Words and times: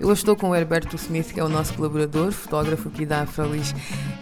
Eu 0.00 0.12
estou 0.12 0.34
com 0.36 0.50
o 0.50 0.54
Herberto 0.54 0.96
Smith, 0.96 1.32
que 1.32 1.40
é 1.40 1.44
o 1.44 1.48
nosso 1.48 1.72
colaborador, 1.74 2.32
fotógrafo 2.32 2.88
aqui 2.88 3.06
da 3.06 3.22
Afrolis, 3.22 3.74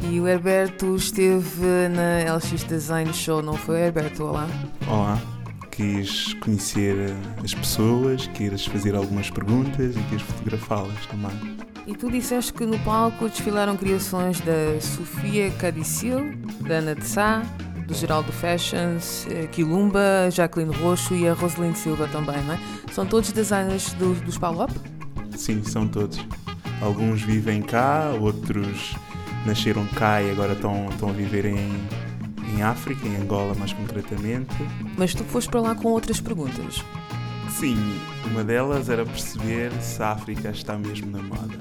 e 0.03 0.21
o 0.21 0.29
Herberto 0.29 0.95
esteve 0.97 1.89
na 1.89 2.35
LX 2.35 2.65
Design 2.65 3.13
Show, 3.13 3.43
não 3.43 3.55
foi, 3.55 3.81
Herberto? 3.81 4.25
Olá. 4.25 4.47
Olá. 4.87 5.21
Quis 5.71 6.35
conhecer 6.35 7.15
as 7.43 7.55
pessoas, 7.55 8.27
quis 8.29 8.67
fazer 8.67 8.95
algumas 8.95 9.31
perguntas 9.31 9.97
e 9.97 10.03
quis 10.11 10.21
fotografá-las 10.21 11.07
também. 11.07 11.57
E 11.87 11.95
tu 11.97 12.11
disseste 12.11 12.53
que 12.53 12.67
no 12.67 12.79
palco 12.81 13.29
desfilaram 13.29 13.77
criações 13.77 14.41
da 14.41 14.81
Sofia 14.81 15.51
Cadicil, 15.53 16.33
da 16.61 16.75
Ana 16.75 16.95
de 16.95 17.07
Sá, 17.07 17.43
do 17.87 17.95
Geraldo 17.95 18.31
Fashions, 18.31 19.27
Quilumba, 19.51 20.31
Jacqueline 20.31 20.75
Roxo 20.77 21.15
e 21.15 21.27
a 21.27 21.33
Rosalind 21.33 21.75
Silva 21.75 22.07
também, 22.09 22.41
não 22.45 22.55
é? 22.55 22.61
São 22.93 23.07
todos 23.07 23.33
designers 23.33 23.95
do, 23.95 24.15
dos 24.23 24.37
Palop? 24.37 24.71
Sim, 25.37 25.63
são 25.65 25.87
todos. 25.89 26.19
Alguns 26.81 27.23
vivem 27.23 27.63
cá, 27.63 28.11
outros 28.21 28.95
nasceram 29.47 29.87
cá 29.89 30.23
e 30.23 30.31
agora 30.31 30.53
estão, 30.53 30.89
estão 30.91 31.11
a 31.11 31.13
viver 31.13 31.45
em, 31.45 31.73
em 32.55 32.63
África, 32.63 33.07
em 33.07 33.17
Angola 33.17 33.55
mais 33.55 33.73
concretamente. 33.73 34.55
Mas 34.97 35.15
tu 35.15 35.25
foste 35.25 35.51
para 35.51 35.61
lá 35.61 35.75
com 35.75 35.89
outras 35.89 36.21
perguntas. 36.21 36.85
Sim, 37.49 37.77
uma 38.31 38.43
delas 38.43 38.89
era 38.89 39.05
perceber 39.05 39.71
se 39.81 40.03
a 40.03 40.13
África 40.13 40.51
está 40.51 40.77
mesmo 40.77 41.11
na 41.11 41.23
moda. 41.23 41.59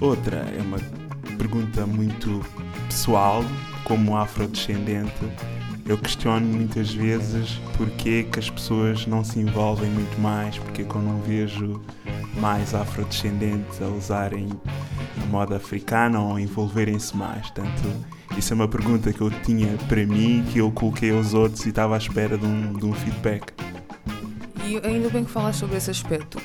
Outra 0.00 0.36
é 0.36 0.60
uma 0.60 0.78
pergunta 1.36 1.86
muito 1.86 2.44
pessoal, 2.88 3.44
como 3.84 4.16
afrodescendente, 4.16 5.12
eu 5.84 5.98
questiono 5.98 6.46
muitas 6.46 6.94
vezes 6.94 7.60
porque 7.76 8.22
que 8.24 8.38
as 8.38 8.48
pessoas 8.48 9.06
não 9.06 9.24
se 9.24 9.40
envolvem 9.40 9.90
muito 9.90 10.20
mais, 10.20 10.56
porque 10.58 10.84
que 10.84 10.94
eu 10.94 11.02
não 11.02 11.20
vejo 11.20 11.80
mais 12.36 12.74
afrodescendentes 12.74 13.80
a 13.80 13.86
usarem 13.86 14.48
a 15.22 15.26
moda 15.26 15.56
africana 15.56 16.20
ou 16.20 16.38
envolverem-se 16.38 17.16
mais. 17.16 17.50
Portanto, 17.50 18.06
isso 18.36 18.52
é 18.52 18.54
uma 18.54 18.68
pergunta 18.68 19.12
que 19.12 19.20
eu 19.20 19.30
tinha 19.30 19.76
para 19.88 20.04
mim, 20.06 20.44
que 20.50 20.58
eu 20.58 20.70
coloquei 20.70 21.10
aos 21.10 21.34
outros 21.34 21.64
e 21.66 21.68
estava 21.68 21.94
à 21.94 21.98
espera 21.98 22.38
de 22.38 22.46
um, 22.46 22.72
de 22.72 22.84
um 22.84 22.92
feedback. 22.92 23.52
E 24.64 24.76
ainda 24.86 25.10
bem 25.10 25.24
que 25.24 25.30
falas 25.30 25.56
sobre 25.56 25.76
esse 25.76 25.90
aspecto. 25.90 26.40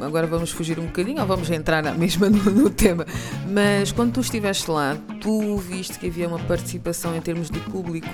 Agora 0.00 0.26
vamos 0.26 0.50
fugir 0.50 0.78
um 0.78 0.86
bocadinho 0.86 1.20
ou 1.20 1.26
vamos 1.26 1.50
entrar 1.50 1.82
na 1.82 1.92
mesma 1.92 2.28
no, 2.30 2.50
no, 2.50 2.70
tema. 2.70 3.06
Mas 3.48 3.92
quando 3.92 4.14
tu 4.14 4.20
estiveste 4.20 4.70
lá, 4.70 4.96
tu 5.20 5.56
viste 5.58 5.98
que 5.98 6.06
havia 6.06 6.28
uma 6.28 6.38
participação 6.38 7.16
em 7.16 7.20
termos 7.20 7.50
de 7.50 7.60
público 7.60 8.08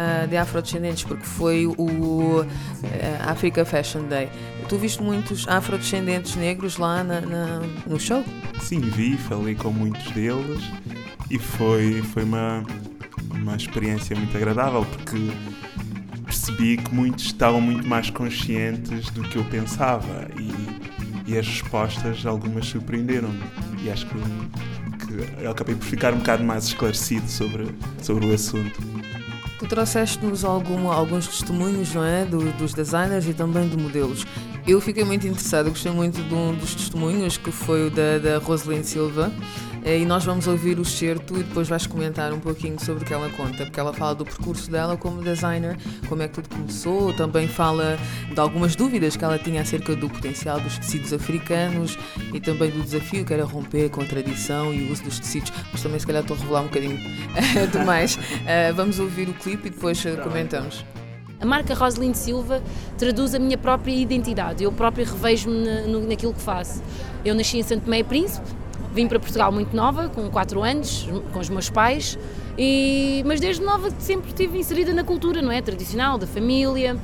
uh, 0.00 0.26
de 0.26 0.36
afrodescendentes, 0.36 1.04
porque 1.04 1.24
foi 1.24 1.66
o 1.66 1.72
uh, 2.40 2.46
Africa 3.26 3.64
Fashion 3.64 4.04
Day. 4.04 4.28
Tu 4.68 4.78
viste 4.78 5.02
muitos 5.02 5.46
afrodescendentes 5.48 6.36
negros 6.36 6.78
lá 6.78 7.02
na, 7.02 7.20
na, 7.20 7.60
no 7.86 7.98
show? 7.98 8.24
Sim, 8.60 8.80
vi, 8.80 9.16
falei 9.16 9.54
com 9.54 9.70
muitos 9.70 10.10
deles 10.12 10.62
e 11.28 11.38
foi, 11.38 12.02
foi 12.02 12.22
uma, 12.22 12.64
uma 13.30 13.56
experiência 13.56 14.16
muito 14.16 14.36
agradável, 14.36 14.84
porque 14.84 15.16
percebi 16.24 16.76
que 16.76 16.94
muitos 16.94 17.24
estavam 17.24 17.60
muito 17.60 17.86
mais 17.88 18.10
conscientes 18.10 19.10
do 19.10 19.22
que 19.22 19.36
eu 19.36 19.44
pensava 19.46 20.28
e, 20.38 21.32
e 21.32 21.36
as 21.36 21.46
respostas, 21.46 22.24
algumas 22.24 22.66
surpreenderam-me. 22.66 23.42
E 23.82 23.90
acho 23.90 24.06
que, 24.06 24.14
que 25.06 25.42
eu 25.42 25.50
acabei 25.50 25.74
por 25.74 25.84
ficar 25.84 26.14
um 26.14 26.18
bocado 26.18 26.44
mais 26.44 26.64
esclarecido 26.66 27.28
sobre, 27.28 27.74
sobre 28.02 28.26
o 28.26 28.34
assunto. 28.34 28.80
Tu 29.60 29.66
trouxeste-nos 29.66 30.42
alguns 30.42 31.28
testemunhos, 31.28 31.92
não 31.92 32.02
é? 32.02 32.24
Do, 32.24 32.50
dos 32.52 32.72
designers 32.72 33.26
e 33.26 33.34
também 33.34 33.68
de 33.68 33.76
modelos. 33.76 34.24
Eu 34.66 34.80
fiquei 34.80 35.04
muito 35.04 35.26
interessada, 35.26 35.68
gostei 35.68 35.92
muito 35.92 36.22
de 36.22 36.34
um 36.34 36.54
dos 36.54 36.74
testemunhos 36.74 37.36
que 37.36 37.52
foi 37.52 37.88
o 37.88 37.90
da, 37.90 38.16
da 38.18 38.38
Rosalind 38.38 38.84
Silva. 38.84 39.30
E 39.84 40.04
nós 40.04 40.24
vamos 40.24 40.46
ouvir 40.46 40.78
o 40.78 40.84
certo 40.84 41.34
e 41.36 41.42
depois 41.42 41.68
vais 41.68 41.86
comentar 41.86 42.32
um 42.32 42.38
pouquinho 42.38 42.78
sobre 42.78 43.02
o 43.02 43.06
que 43.06 43.14
ela 43.14 43.30
conta, 43.30 43.64
porque 43.64 43.80
ela 43.80 43.92
fala 43.92 44.14
do 44.14 44.24
percurso 44.24 44.70
dela 44.70 44.96
como 44.96 45.22
designer, 45.22 45.76
como 46.08 46.22
é 46.22 46.28
que 46.28 46.34
tudo 46.34 46.48
começou, 46.48 47.12
também 47.14 47.48
fala 47.48 47.98
de 48.32 48.38
algumas 48.38 48.76
dúvidas 48.76 49.16
que 49.16 49.24
ela 49.24 49.38
tinha 49.38 49.62
acerca 49.62 49.96
do 49.96 50.08
potencial 50.08 50.60
dos 50.60 50.78
tecidos 50.78 51.12
africanos 51.12 51.98
e 52.32 52.40
também 52.40 52.70
do 52.70 52.82
desafio 52.82 53.24
que 53.24 53.32
era 53.32 53.44
romper 53.44 53.88
com 53.88 54.02
a 54.02 54.04
tradição 54.04 54.72
e 54.72 54.84
o 54.84 54.92
uso 54.92 55.02
dos 55.02 55.18
tecidos, 55.18 55.52
mas 55.72 55.82
também 55.82 55.98
se 55.98 56.06
calhar 56.06 56.22
estou 56.22 56.36
a 56.36 56.40
revelar 56.40 56.60
um 56.60 56.64
bocadinho 56.64 56.98
demais. 57.72 58.18
Vamos 58.74 58.98
ouvir 58.98 59.28
o 59.28 59.34
clipe 59.34 59.68
e 59.68 59.70
depois 59.70 60.02
comentamos. 60.22 60.84
A 61.40 61.46
marca 61.46 61.72
Rosalind 61.72 62.14
Silva 62.14 62.62
traduz 62.98 63.34
a 63.34 63.38
minha 63.38 63.56
própria 63.56 63.94
identidade, 63.94 64.62
eu 64.62 64.70
própria 64.70 65.06
revejo-me 65.06 65.66
naquilo 66.06 66.34
que 66.34 66.40
faço. 66.42 66.82
Eu 67.24 67.34
nasci 67.34 67.58
em 67.58 67.62
Santo 67.62 67.84
Tomé 67.84 68.02
Príncipe, 68.02 68.46
Vim 68.92 69.06
para 69.06 69.20
Portugal 69.20 69.52
muito 69.52 69.74
nova, 69.74 70.08
com 70.08 70.28
4 70.28 70.62
anos, 70.62 71.08
com 71.32 71.38
os 71.38 71.48
meus 71.48 71.70
pais, 71.70 72.18
e, 72.58 73.22
mas 73.26 73.40
desde 73.40 73.62
nova 73.62 73.90
sempre 73.98 74.28
estive 74.28 74.58
inserida 74.58 74.92
na 74.92 75.04
cultura, 75.04 75.40
não 75.40 75.52
é? 75.52 75.62
Tradicional, 75.62 76.18
da 76.18 76.26
família. 76.26 76.96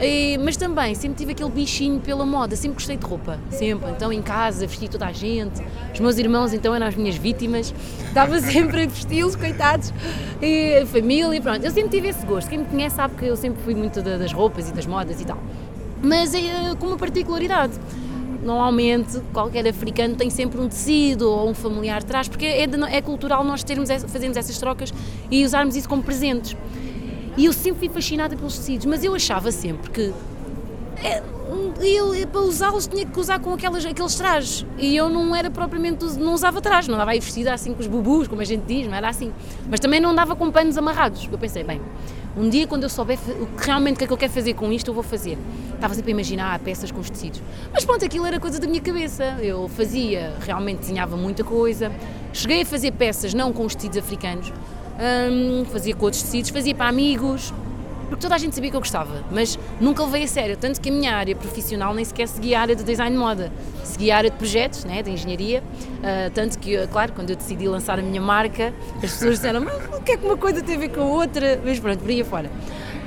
E, 0.00 0.36
mas 0.38 0.58
também 0.58 0.94
sempre 0.94 1.16
tive 1.16 1.32
aquele 1.32 1.50
bichinho 1.50 2.00
pela 2.00 2.26
moda, 2.26 2.54
sempre 2.54 2.74
gostei 2.74 2.96
de 2.98 3.06
roupa, 3.06 3.38
sempre. 3.50 3.90
Então 3.90 4.12
em 4.12 4.20
casa 4.20 4.66
vesti 4.66 4.88
toda 4.88 5.06
a 5.06 5.12
gente, 5.12 5.62
os 5.92 6.00
meus 6.00 6.18
irmãos 6.18 6.52
então 6.52 6.74
eram 6.74 6.86
as 6.86 6.94
minhas 6.94 7.16
vítimas, 7.16 7.74
estava 8.06 8.38
sempre 8.40 8.82
a 8.82 8.86
vesti-los, 8.86 9.36
coitados, 9.36 9.94
e 10.42 10.80
a 10.82 10.86
família, 10.86 11.40
pronto. 11.40 11.64
Eu 11.64 11.70
sempre 11.70 11.90
tive 11.90 12.08
esse 12.08 12.26
gosto, 12.26 12.48
quem 12.48 12.58
me 12.58 12.66
conhece 12.66 12.96
sabe 12.96 13.14
que 13.14 13.24
eu 13.24 13.36
sempre 13.36 13.62
fui 13.62 13.74
muito 13.74 14.02
das 14.02 14.32
roupas 14.32 14.68
e 14.68 14.72
das 14.72 14.84
modas 14.84 15.18
e 15.18 15.24
tal. 15.24 15.38
Mas 16.02 16.34
é, 16.34 16.74
com 16.78 16.88
uma 16.88 16.98
particularidade 16.98 17.80
normalmente 18.46 19.20
qualquer 19.32 19.66
africano 19.66 20.14
tem 20.14 20.30
sempre 20.30 20.60
um 20.60 20.68
tecido 20.68 21.30
ou 21.30 21.50
um 21.50 21.54
familiar 21.54 21.98
atrás, 21.98 22.28
porque 22.28 22.46
é, 22.46 22.66
de, 22.66 22.80
é 22.84 23.02
cultural 23.02 23.44
nós 23.44 23.62
termos, 23.62 23.90
fazermos 24.06 24.36
essas 24.36 24.58
trocas 24.58 24.92
e 25.30 25.44
usarmos 25.44 25.76
isso 25.76 25.88
como 25.88 26.02
presentes. 26.02 26.56
E 27.36 27.44
eu 27.44 27.52
sempre 27.52 27.80
fui 27.80 27.88
fascinada 27.88 28.34
pelos 28.34 28.56
tecidos, 28.56 28.86
mas 28.86 29.04
eu 29.04 29.14
achava 29.14 29.52
sempre 29.52 29.90
que 29.90 30.14
é, 31.04 31.22
eu, 31.80 32.26
para 32.28 32.40
usá-los 32.40 32.86
tinha 32.86 33.04
que 33.04 33.20
usar 33.20 33.38
com 33.38 33.52
aquelas, 33.52 33.84
aqueles 33.84 34.14
trajes 34.14 34.66
e 34.78 34.96
eu 34.96 35.08
não 35.10 35.34
era 35.36 35.50
propriamente, 35.50 36.04
não 36.18 36.32
usava 36.32 36.60
trajes, 36.60 36.88
não 36.88 36.94
andava 36.94 37.10
aí 37.10 37.20
vestida 37.20 37.52
assim 37.52 37.74
com 37.74 37.80
os 37.80 37.86
bubus, 37.86 38.26
como 38.26 38.40
a 38.40 38.44
gente 38.44 38.64
diz, 38.64 38.86
não 38.86 38.94
era 38.94 39.08
assim, 39.08 39.32
mas 39.68 39.78
também 39.78 40.00
não 40.00 40.10
andava 40.10 40.34
com 40.34 40.50
panos 40.50 40.78
amarrados. 40.78 41.28
Eu 41.30 41.38
pensei, 41.38 41.62
bem, 41.62 41.80
um 42.36 42.48
dia 42.48 42.66
quando 42.66 42.82
eu 42.82 42.88
souber 42.88 43.18
o 43.40 43.46
que 43.46 43.66
realmente 43.66 43.96
que 43.96 44.04
é 44.04 44.06
que 44.06 44.12
eu 44.12 44.16
quero 44.16 44.32
fazer 44.32 44.54
com 44.54 44.70
isto, 44.70 44.88
eu 44.88 44.94
vou 44.94 45.02
fazer. 45.02 45.38
Estava 45.74 45.94
sempre 45.94 46.10
a 46.10 46.14
imaginar 46.14 46.58
peças 46.60 46.90
com 46.90 47.00
os 47.00 47.08
tecidos. 47.08 47.42
Mas 47.72 47.84
pronto, 47.84 48.04
aquilo 48.04 48.26
era 48.26 48.38
coisa 48.38 48.60
da 48.60 48.66
minha 48.66 48.80
cabeça. 48.80 49.24
Eu 49.40 49.68
fazia, 49.68 50.34
realmente 50.40 50.80
desenhava 50.80 51.16
muita 51.16 51.42
coisa. 51.42 51.90
Cheguei 52.32 52.62
a 52.62 52.66
fazer 52.66 52.92
peças 52.92 53.32
não 53.32 53.52
com 53.52 53.64
os 53.64 53.74
tecidos 53.74 53.96
africanos, 53.96 54.52
hum, 55.30 55.64
fazia 55.64 55.94
com 55.94 56.04
outros 56.04 56.22
tecidos, 56.22 56.50
fazia 56.50 56.74
para 56.74 56.88
amigos, 56.88 57.52
porque 58.08 58.22
toda 58.22 58.34
a 58.34 58.38
gente 58.38 58.54
sabia 58.54 58.70
que 58.70 58.76
eu 58.76 58.80
gostava, 58.80 59.24
mas 59.30 59.58
nunca 59.80 60.04
levei 60.04 60.24
a 60.24 60.28
sério, 60.28 60.56
tanto 60.56 60.80
que 60.80 60.88
a 60.88 60.92
minha 60.92 61.14
área 61.14 61.34
profissional 61.34 61.92
nem 61.94 62.04
sequer 62.04 62.28
seguia 62.28 62.58
a 62.58 62.62
área 62.62 62.76
de 62.76 62.84
design 62.84 63.14
de 63.14 63.20
moda, 63.20 63.52
seguia 63.82 64.14
a 64.14 64.18
área 64.18 64.30
de 64.30 64.36
projetos, 64.36 64.84
né, 64.84 65.02
de 65.02 65.10
engenharia, 65.10 65.62
uh, 65.62 66.30
tanto 66.32 66.58
que, 66.58 66.86
claro, 66.88 67.12
quando 67.12 67.30
eu 67.30 67.36
decidi 67.36 67.68
lançar 67.68 67.98
a 67.98 68.02
minha 68.02 68.20
marca, 68.20 68.72
as 68.96 69.00
pessoas 69.12 69.36
disseram, 69.36 69.60
mas 69.60 69.74
o 69.98 70.02
que 70.02 70.12
é 70.12 70.16
que 70.16 70.24
uma 70.24 70.36
coisa 70.36 70.62
tem 70.62 70.76
a 70.76 70.78
ver 70.78 70.90
com 70.90 71.00
a 71.00 71.04
outra? 71.04 71.60
Mas 71.64 71.80
pronto, 71.80 72.00
por 72.00 72.10
aí 72.10 72.20
afora. 72.20 72.50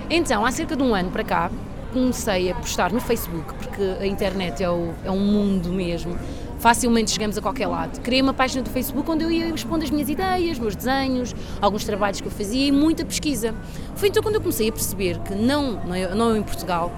Então, 0.09 0.45
há 0.45 0.51
cerca 0.51 0.75
de 0.75 0.83
um 0.83 0.93
ano 0.95 1.11
para 1.11 1.23
cá, 1.23 1.51
comecei 1.93 2.51
a 2.51 2.55
postar 2.55 2.91
no 2.91 2.99
Facebook, 2.99 3.53
porque 3.55 3.83
a 3.99 4.05
internet 4.05 4.63
é, 4.63 4.69
o, 4.69 4.93
é 5.03 5.11
um 5.11 5.19
mundo 5.19 5.69
mesmo, 5.69 6.17
facilmente 6.59 7.11
chegamos 7.11 7.37
a 7.37 7.41
qualquer 7.41 7.67
lado. 7.67 7.99
Criei 8.01 8.21
uma 8.21 8.33
página 8.33 8.61
do 8.61 8.69
Facebook 8.69 9.09
onde 9.09 9.23
eu 9.23 9.31
ia 9.31 9.47
expondo 9.49 9.83
as 9.83 9.89
minhas 9.89 10.09
ideias, 10.09 10.59
meus 10.59 10.75
desenhos, 10.75 11.33
alguns 11.61 11.83
trabalhos 11.85 12.21
que 12.21 12.27
eu 12.27 12.31
fazia 12.31 12.67
e 12.67 12.71
muita 12.71 13.03
pesquisa. 13.03 13.55
Foi 13.95 14.09
então 14.09 14.21
quando 14.21 14.35
eu 14.35 14.41
comecei 14.41 14.69
a 14.69 14.71
perceber 14.71 15.19
que 15.19 15.33
não, 15.33 15.81
não 16.15 16.35
em 16.35 16.43
Portugal, 16.43 16.91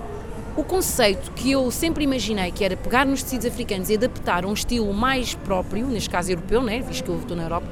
o 0.56 0.64
conceito 0.64 1.32
que 1.32 1.52
eu 1.52 1.72
sempre 1.72 2.04
imaginei, 2.04 2.52
que 2.52 2.64
era 2.64 2.76
pegar 2.76 3.06
nos 3.06 3.24
tecidos 3.24 3.46
africanos 3.46 3.90
e 3.90 3.96
adaptar 3.96 4.44
a 4.44 4.48
um 4.48 4.54
estilo 4.54 4.94
mais 4.94 5.34
próprio, 5.34 5.88
neste 5.88 6.10
caso 6.10 6.32
europeu, 6.32 6.62
né? 6.62 6.82
visto 6.82 7.04
que 7.04 7.10
eu 7.10 7.18
estou 7.18 7.38
na 7.38 7.44
Europa, 7.44 7.68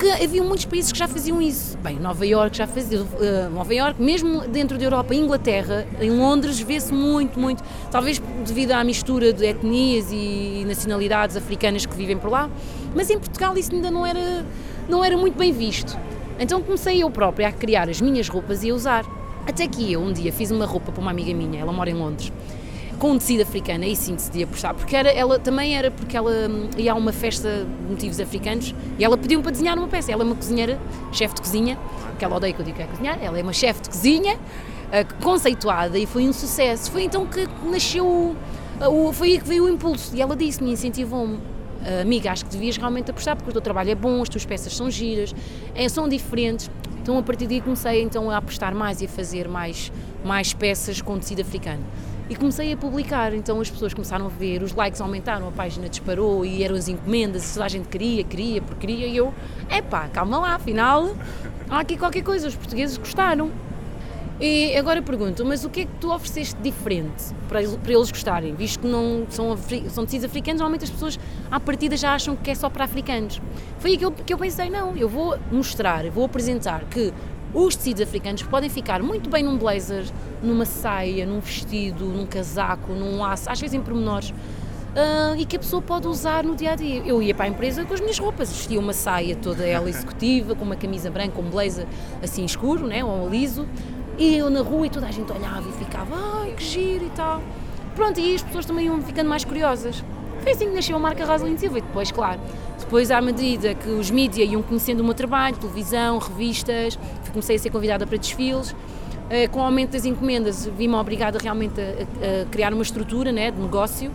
que 0.00 0.10
havia 0.10 0.42
muitos 0.42 0.64
países 0.64 0.90
que 0.90 0.98
já 0.98 1.06
faziam 1.06 1.42
isso. 1.42 1.76
Bem, 1.78 1.98
Nova 1.98 2.26
York 2.26 2.56
já 2.56 2.66
fazia, 2.66 3.02
uh, 3.02 3.50
Nova 3.52 3.74
York, 3.74 4.00
mesmo 4.00 4.40
dentro 4.48 4.78
da 4.78 4.84
Europa, 4.84 5.14
Inglaterra, 5.14 5.86
em 6.00 6.10
Londres 6.10 6.58
vê-se 6.58 6.90
muito, 6.90 7.38
muito, 7.38 7.62
talvez 7.90 8.18
devido 8.46 8.72
à 8.72 8.82
mistura 8.82 9.30
de 9.30 9.44
etnias 9.44 10.10
e 10.10 10.64
nacionalidades 10.66 11.36
africanas 11.36 11.84
que 11.84 11.94
vivem 11.94 12.16
por 12.16 12.30
lá, 12.30 12.48
mas 12.94 13.10
em 13.10 13.18
Portugal 13.18 13.54
isso 13.58 13.74
ainda 13.74 13.90
não 13.90 14.06
era, 14.06 14.46
não 14.88 15.04
era 15.04 15.18
muito 15.18 15.36
bem 15.36 15.52
visto. 15.52 15.98
Então 16.38 16.62
comecei 16.62 17.02
eu 17.02 17.10
própria 17.10 17.48
a 17.48 17.52
criar 17.52 17.90
as 17.90 18.00
minhas 18.00 18.26
roupas 18.26 18.64
e 18.64 18.70
a 18.70 18.74
usar. 18.74 19.04
Até 19.46 19.68
que 19.68 19.92
eu 19.92 20.00
um 20.00 20.12
dia 20.14 20.32
fiz 20.32 20.50
uma 20.50 20.64
roupa 20.64 20.90
para 20.90 21.00
uma 21.02 21.10
amiga 21.10 21.34
minha, 21.34 21.60
ela 21.60 21.72
mora 21.72 21.90
em 21.90 21.94
Londres, 21.94 22.32
com 23.00 23.16
tecido 23.16 23.42
africano, 23.42 23.82
aí 23.82 23.96
sim 23.96 24.14
decidia 24.14 24.46
postar, 24.46 24.74
porque 24.74 24.94
era, 24.94 25.08
ela 25.08 25.38
também 25.38 25.74
era 25.74 25.90
porque 25.90 26.14
ela 26.14 26.30
hum, 26.30 26.68
ia 26.76 26.92
a 26.92 26.94
uma 26.94 27.12
festa 27.12 27.64
de 27.64 27.90
motivos 27.90 28.20
africanos 28.20 28.74
e 28.98 29.02
ela 29.02 29.16
pediu-me 29.16 29.42
para 29.42 29.52
desenhar 29.52 29.78
uma 29.78 29.88
peça. 29.88 30.12
Ela 30.12 30.22
é 30.22 30.26
uma 30.26 30.36
cozinheira, 30.36 30.78
chefe 31.10 31.36
de 31.36 31.40
cozinha, 31.40 31.78
que 32.18 32.24
ela 32.24 32.36
odeia 32.36 32.52
que 32.52 32.60
eu 32.60 32.64
digo 32.64 32.76
que 32.76 32.82
é 32.82 32.86
cozinhar, 32.86 33.18
ela 33.22 33.38
é 33.38 33.42
uma 33.42 33.54
chefe 33.54 33.80
de 33.80 33.88
cozinha, 33.88 34.34
uh, 34.36 35.24
conceituada 35.24 35.98
e 35.98 36.04
foi 36.04 36.28
um 36.28 36.32
sucesso. 36.32 36.90
Foi 36.90 37.04
então 37.04 37.26
que 37.26 37.48
nasceu, 37.64 38.06
uh, 38.06 39.12
foi 39.14 39.32
aí 39.32 39.38
que 39.40 39.48
veio 39.48 39.64
o 39.64 39.68
impulso 39.70 40.14
e 40.14 40.20
ela 40.20 40.36
disse-me, 40.36 40.70
incentivou-me. 40.70 41.36
Uh, 41.36 42.02
amiga, 42.02 42.30
acho 42.30 42.44
que 42.44 42.50
devias 42.50 42.76
realmente 42.76 43.10
apostar 43.10 43.34
porque 43.34 43.48
o 43.48 43.52
teu 43.54 43.62
trabalho 43.62 43.90
é 43.90 43.94
bom, 43.94 44.20
as 44.20 44.28
tuas 44.28 44.44
peças 44.44 44.76
são 44.76 44.90
giras, 44.90 45.34
é, 45.74 45.88
são 45.88 46.06
diferentes. 46.06 46.70
Então 47.00 47.16
a 47.16 47.22
partir 47.22 47.46
daí 47.46 47.62
comecei 47.62 48.02
então 48.02 48.30
a 48.30 48.36
apostar 48.36 48.74
mais 48.74 49.00
e 49.00 49.06
a 49.06 49.08
fazer 49.08 49.48
mais, 49.48 49.90
mais 50.22 50.52
peças 50.52 51.00
com 51.00 51.18
tecido 51.18 51.40
africano 51.40 51.82
e 52.30 52.36
comecei 52.36 52.72
a 52.72 52.76
publicar. 52.76 53.34
Então 53.34 53.60
as 53.60 53.68
pessoas 53.68 53.92
começaram 53.92 54.24
a 54.26 54.30
ver, 54.30 54.62
os 54.62 54.72
likes 54.72 55.00
aumentaram, 55.00 55.48
a 55.48 55.52
página 55.52 55.88
disparou 55.88 56.46
e 56.46 56.62
eram 56.62 56.76
as 56.76 56.88
encomendas, 56.88 57.56
e 57.56 57.62
a 57.62 57.68
gente 57.68 57.88
queria, 57.88 58.24
queria, 58.24 58.62
porque 58.62 58.86
queria. 58.86 59.06
E 59.06 59.16
eu, 59.16 59.34
epá, 59.68 60.08
calma 60.08 60.38
lá, 60.38 60.54
afinal 60.54 61.10
há 61.68 61.80
aqui 61.80 61.96
qualquer 61.96 62.22
coisa, 62.22 62.48
os 62.48 62.54
portugueses 62.54 62.96
gostaram. 62.96 63.50
E 64.42 64.74
agora 64.78 65.02
pergunto, 65.02 65.44
mas 65.44 65.66
o 65.66 65.68
que 65.68 65.82
é 65.82 65.84
que 65.84 65.92
tu 66.00 66.10
ofereceste 66.10 66.56
diferente 66.62 67.24
para, 67.46 67.60
para 67.62 67.92
eles 67.92 68.10
gostarem? 68.10 68.54
Visto 68.54 68.80
que 68.80 68.86
não 68.86 69.26
são, 69.28 69.54
são 69.90 70.04
tecidos 70.06 70.24
africanos, 70.24 70.60
normalmente 70.60 70.84
as 70.84 70.90
pessoas 70.90 71.20
à 71.50 71.60
partida 71.60 71.94
já 71.94 72.14
acham 72.14 72.34
que 72.34 72.50
é 72.50 72.54
só 72.54 72.70
para 72.70 72.84
africanos. 72.84 73.38
Foi 73.80 73.98
eu, 74.00 74.10
que 74.10 74.32
eu 74.32 74.38
pensei, 74.38 74.70
não, 74.70 74.96
eu 74.96 75.10
vou 75.10 75.38
mostrar, 75.52 76.08
vou 76.08 76.24
apresentar 76.24 76.84
que 76.86 77.12
os 77.52 77.74
tecidos 77.76 78.02
africanos 78.02 78.42
podem 78.42 78.70
ficar 78.70 79.02
muito 79.02 79.28
bem 79.28 79.42
num 79.42 79.56
blazer, 79.56 80.04
numa 80.42 80.64
saia, 80.64 81.26
num 81.26 81.40
vestido, 81.40 82.04
num 82.06 82.26
casaco, 82.26 82.92
num 82.92 83.18
laço, 83.18 83.50
às 83.50 83.60
vezes 83.60 83.74
em 83.74 83.80
pormenores, 83.80 84.30
uh, 84.30 85.36
e 85.36 85.44
que 85.44 85.56
a 85.56 85.58
pessoa 85.58 85.82
pode 85.82 86.06
usar 86.06 86.44
no 86.44 86.54
dia 86.54 86.72
a 86.72 86.76
dia. 86.76 87.02
Eu 87.04 87.22
ia 87.22 87.34
para 87.34 87.46
a 87.46 87.48
empresa 87.48 87.84
com 87.84 87.94
as 87.94 88.00
minhas 88.00 88.18
roupas, 88.18 88.50
vestia 88.50 88.78
uma 88.78 88.92
saia 88.92 89.34
toda 89.36 89.64
ela 89.66 89.88
executiva, 89.88 90.54
com 90.54 90.64
uma 90.64 90.76
camisa 90.76 91.10
branca, 91.10 91.40
um 91.40 91.50
blazer 91.50 91.86
assim 92.22 92.44
escuro, 92.44 92.86
né, 92.86 93.04
ou 93.04 93.28
liso, 93.28 93.66
e 94.18 94.36
eu 94.36 94.50
na 94.50 94.60
rua 94.60 94.86
e 94.86 94.90
toda 94.90 95.06
a 95.06 95.10
gente 95.10 95.32
olhava 95.32 95.68
e 95.68 95.72
ficava, 95.72 96.14
ai 96.42 96.52
que 96.52 96.64
giro 96.64 97.06
e 97.06 97.10
tal. 97.10 97.42
Pronto, 97.94 98.20
e 98.20 98.34
as 98.34 98.42
pessoas 98.42 98.64
também 98.64 98.86
iam 98.86 99.02
ficando 99.02 99.28
mais 99.28 99.44
curiosas. 99.44 100.04
Foi 100.42 100.52
assim 100.52 100.68
que 100.68 100.74
nasceu 100.74 100.96
a 100.96 100.98
marca 100.98 101.24
Rosalind 101.24 101.58
Silva 101.58 101.78
e 101.78 101.82
depois, 101.82 102.10
claro, 102.10 102.40
depois 102.78 103.10
à 103.10 103.20
medida 103.20 103.74
que 103.74 103.88
os 103.88 104.10
mídias 104.10 104.50
iam 104.50 104.62
conhecendo 104.62 105.00
o 105.00 105.04
meu 105.04 105.14
trabalho, 105.14 105.56
televisão, 105.56 106.18
revistas, 106.18 106.98
comecei 107.30 107.56
a 107.56 107.58
ser 107.58 107.70
convidada 107.70 108.06
para 108.06 108.16
desfiles, 108.16 108.74
eh, 109.28 109.46
com 109.48 109.60
o 109.60 109.62
aumento 109.62 109.92
das 109.92 110.04
encomendas 110.04 110.66
vi-me 110.66 110.94
obrigada 110.94 111.38
realmente 111.40 111.80
a, 111.80 112.42
a, 112.42 112.46
criar 112.46 112.72
uma 112.72 112.82
estrutura 112.82 113.30
né, 113.30 113.50
de 113.50 113.60
negócio 113.60 114.10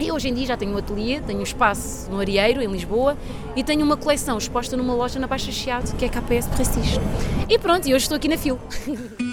e 0.00 0.10
hoje 0.10 0.30
em 0.30 0.34
dia 0.34 0.46
já 0.46 0.56
tenho 0.56 0.72
um 0.72 0.78
ateliê, 0.78 1.20
tenho 1.20 1.40
um 1.40 1.42
espaço 1.42 2.10
no 2.10 2.18
Arieiro, 2.18 2.62
em 2.62 2.66
Lisboa, 2.66 3.18
e 3.54 3.62
tenho 3.62 3.84
uma 3.84 3.98
coleção 3.98 4.38
exposta 4.38 4.74
numa 4.74 4.94
loja 4.94 5.20
na 5.20 5.26
Baixa 5.26 5.52
Chiado, 5.52 5.94
que 5.94 6.06
é 6.06 6.08
KPS 6.08 6.48
Prestige. 6.48 6.98
E 7.50 7.58
pronto, 7.58 7.86
e 7.86 7.92
hoje 7.92 8.04
estou 8.04 8.16
aqui 8.16 8.26
na 8.26 8.38
FIL. 8.38 8.58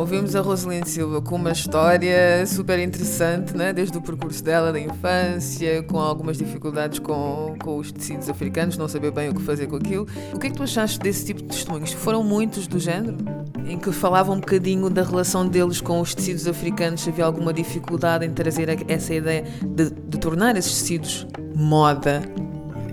Ouvimos 0.00 0.34
a 0.34 0.40
Rosalind 0.40 0.86
Silva 0.86 1.20
com 1.20 1.36
uma 1.36 1.52
história 1.52 2.46
super 2.46 2.78
interessante, 2.78 3.54
né? 3.54 3.70
desde 3.70 3.98
o 3.98 4.00
percurso 4.00 4.42
dela, 4.42 4.72
da 4.72 4.80
infância, 4.80 5.82
com 5.82 5.98
algumas 6.00 6.38
dificuldades 6.38 6.98
com, 6.98 7.54
com 7.62 7.76
os 7.76 7.92
tecidos 7.92 8.30
africanos, 8.30 8.78
não 8.78 8.88
saber 8.88 9.10
bem 9.10 9.28
o 9.28 9.34
que 9.34 9.42
fazer 9.42 9.66
com 9.66 9.76
aquilo. 9.76 10.06
O 10.32 10.38
que 10.38 10.46
é 10.46 10.50
que 10.50 10.56
tu 10.56 10.62
achaste 10.62 10.98
desse 11.00 11.26
tipo 11.26 11.42
de 11.42 11.48
testemunhos? 11.48 11.92
Foram 11.92 12.24
muitos 12.24 12.66
do 12.66 12.80
género? 12.80 13.18
Em 13.66 13.78
que 13.78 13.92
falavam 13.92 14.36
um 14.36 14.40
bocadinho 14.40 14.88
da 14.88 15.02
relação 15.02 15.46
deles 15.46 15.82
com 15.82 16.00
os 16.00 16.14
tecidos 16.14 16.48
africanos, 16.48 17.06
havia 17.06 17.26
alguma 17.26 17.52
dificuldade 17.52 18.24
em 18.24 18.30
trazer 18.30 18.70
essa 18.90 19.12
ideia 19.12 19.44
de, 19.62 19.90
de 19.90 20.18
tornar 20.18 20.56
esses 20.56 20.80
tecidos 20.80 21.26
moda 21.54 22.22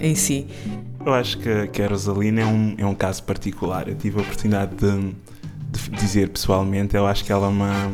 em 0.02 0.14
si. 0.14 0.46
Eu 1.06 1.14
acho 1.14 1.38
que, 1.38 1.68
que 1.68 1.82
a 1.82 1.88
Rosalina 1.88 2.42
é 2.42 2.46
um, 2.46 2.76
é 2.78 2.86
um 2.86 2.94
caso 2.94 3.24
particular. 3.24 3.88
Eu 3.88 3.96
tive 3.96 4.20
a 4.20 4.22
oportunidade 4.24 4.76
de 4.76 5.16
dizer 5.92 6.30
pessoalmente, 6.30 6.96
eu 6.96 7.06
acho 7.06 7.24
que 7.24 7.32
ela 7.32 7.48
é 7.48 7.50
uma, 7.50 7.92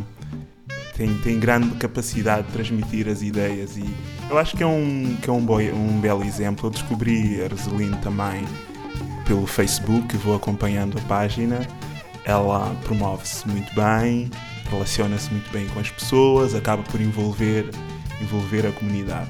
tem, 0.96 1.14
tem 1.20 1.40
grande 1.40 1.70
capacidade 1.76 2.48
de 2.48 2.54
transmitir 2.54 3.08
as 3.08 3.22
ideias 3.22 3.78
e 3.78 3.86
eu 4.30 4.38
acho 4.38 4.56
que 4.56 4.64
é 4.64 4.68
um, 4.68 5.18
que 5.22 5.30
é 5.30 5.34
um, 5.34 5.44
boi, 5.44 5.72
um 5.72 6.00
belo 6.00 6.24
exemplo. 6.24 6.68
Eu 6.68 6.72
descobri 6.72 7.44
a 7.44 7.48
Rosaline 7.48 7.98
também 7.98 8.46
pelo 9.26 9.46
Facebook, 9.46 10.16
vou 10.18 10.36
acompanhando 10.36 10.98
a 10.98 11.02
página. 11.02 11.68
Ela 12.26 12.74
promove-se 12.84 13.48
muito 13.48 13.74
bem, 13.76 14.30
relaciona-se 14.70 15.30
muito 15.32 15.52
bem 15.52 15.68
com 15.68 15.80
as 15.80 15.90
pessoas, 15.90 16.56
acaba 16.56 16.84
por 16.84 17.02
envolver, 17.02 17.70
envolver 18.22 18.66
a 18.66 18.72
comunidade. 18.72 19.30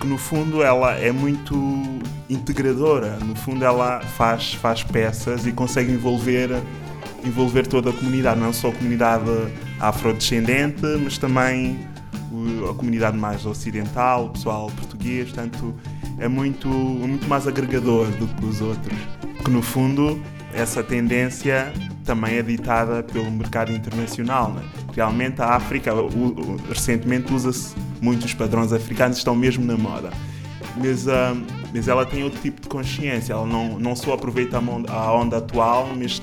Que 0.00 0.06
no 0.06 0.16
fundo 0.16 0.62
ela 0.62 0.94
é 0.94 1.12
muito 1.12 1.54
integradora, 2.28 3.16
no 3.18 3.36
fundo 3.36 3.64
ela 3.64 4.00
faz, 4.00 4.54
faz 4.54 4.82
peças 4.82 5.46
e 5.46 5.52
consegue 5.52 5.92
envolver 5.92 6.50
envolver 7.24 7.66
toda 7.66 7.90
a 7.90 7.92
comunidade, 7.92 8.40
não 8.40 8.52
só 8.52 8.68
a 8.68 8.72
comunidade 8.72 9.24
afrodescendente, 9.80 10.82
mas 11.02 11.18
também 11.18 11.78
a 12.70 12.74
comunidade 12.74 13.16
mais 13.16 13.44
ocidental, 13.44 14.26
o 14.26 14.30
pessoal 14.30 14.70
português, 14.70 15.30
portanto 15.30 15.74
é 16.18 16.28
muito, 16.28 16.68
muito 16.68 17.28
mais 17.28 17.46
agregador 17.46 18.06
do 18.12 18.26
que 18.26 18.44
os 18.44 18.60
outros. 18.60 18.96
Que 19.44 19.50
no 19.50 19.62
fundo 19.62 20.20
essa 20.54 20.82
tendência 20.82 21.72
também 22.04 22.36
é 22.36 22.42
ditada 22.42 23.02
pelo 23.02 23.30
mercado 23.30 23.72
internacional. 23.72 24.52
Né? 24.52 24.62
Realmente 24.94 25.40
a 25.40 25.54
África, 25.54 25.94
o, 25.94 26.06
o, 26.06 26.56
recentemente 26.68 27.32
usa-se 27.32 27.74
muitos 28.00 28.34
padrões 28.34 28.72
africanos, 28.72 29.18
estão 29.18 29.34
mesmo 29.34 29.64
na 29.64 29.76
moda. 29.76 30.10
Mas, 30.76 31.06
uh, 31.06 31.10
mas 31.72 31.88
ela 31.88 32.04
tem 32.04 32.22
outro 32.22 32.40
tipo 32.40 32.60
de 32.60 32.68
consciência, 32.68 33.32
ela 33.32 33.46
não, 33.46 33.78
não 33.78 33.94
só 33.94 34.14
aproveita 34.14 34.58
a 34.58 34.60
onda, 34.60 34.92
a 34.92 35.12
onda 35.12 35.36
atual, 35.38 35.88
mas 35.96 36.20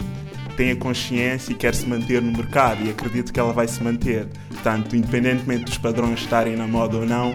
tem 0.59 0.71
a 0.71 0.75
consciência 0.75 1.53
e 1.53 1.55
quer 1.55 1.73
se 1.73 1.85
manter 1.87 2.21
no 2.21 2.33
mercado 2.33 2.83
e 2.83 2.89
acredito 2.89 3.31
que 3.31 3.39
ela 3.39 3.53
vai 3.53 3.65
se 3.65 3.81
manter. 3.81 4.27
Portanto, 4.49 4.93
independentemente 4.93 5.63
dos 5.63 5.77
padrões 5.77 6.19
estarem 6.19 6.57
na 6.57 6.67
moda 6.67 6.97
ou 6.97 7.05
não, 7.05 7.33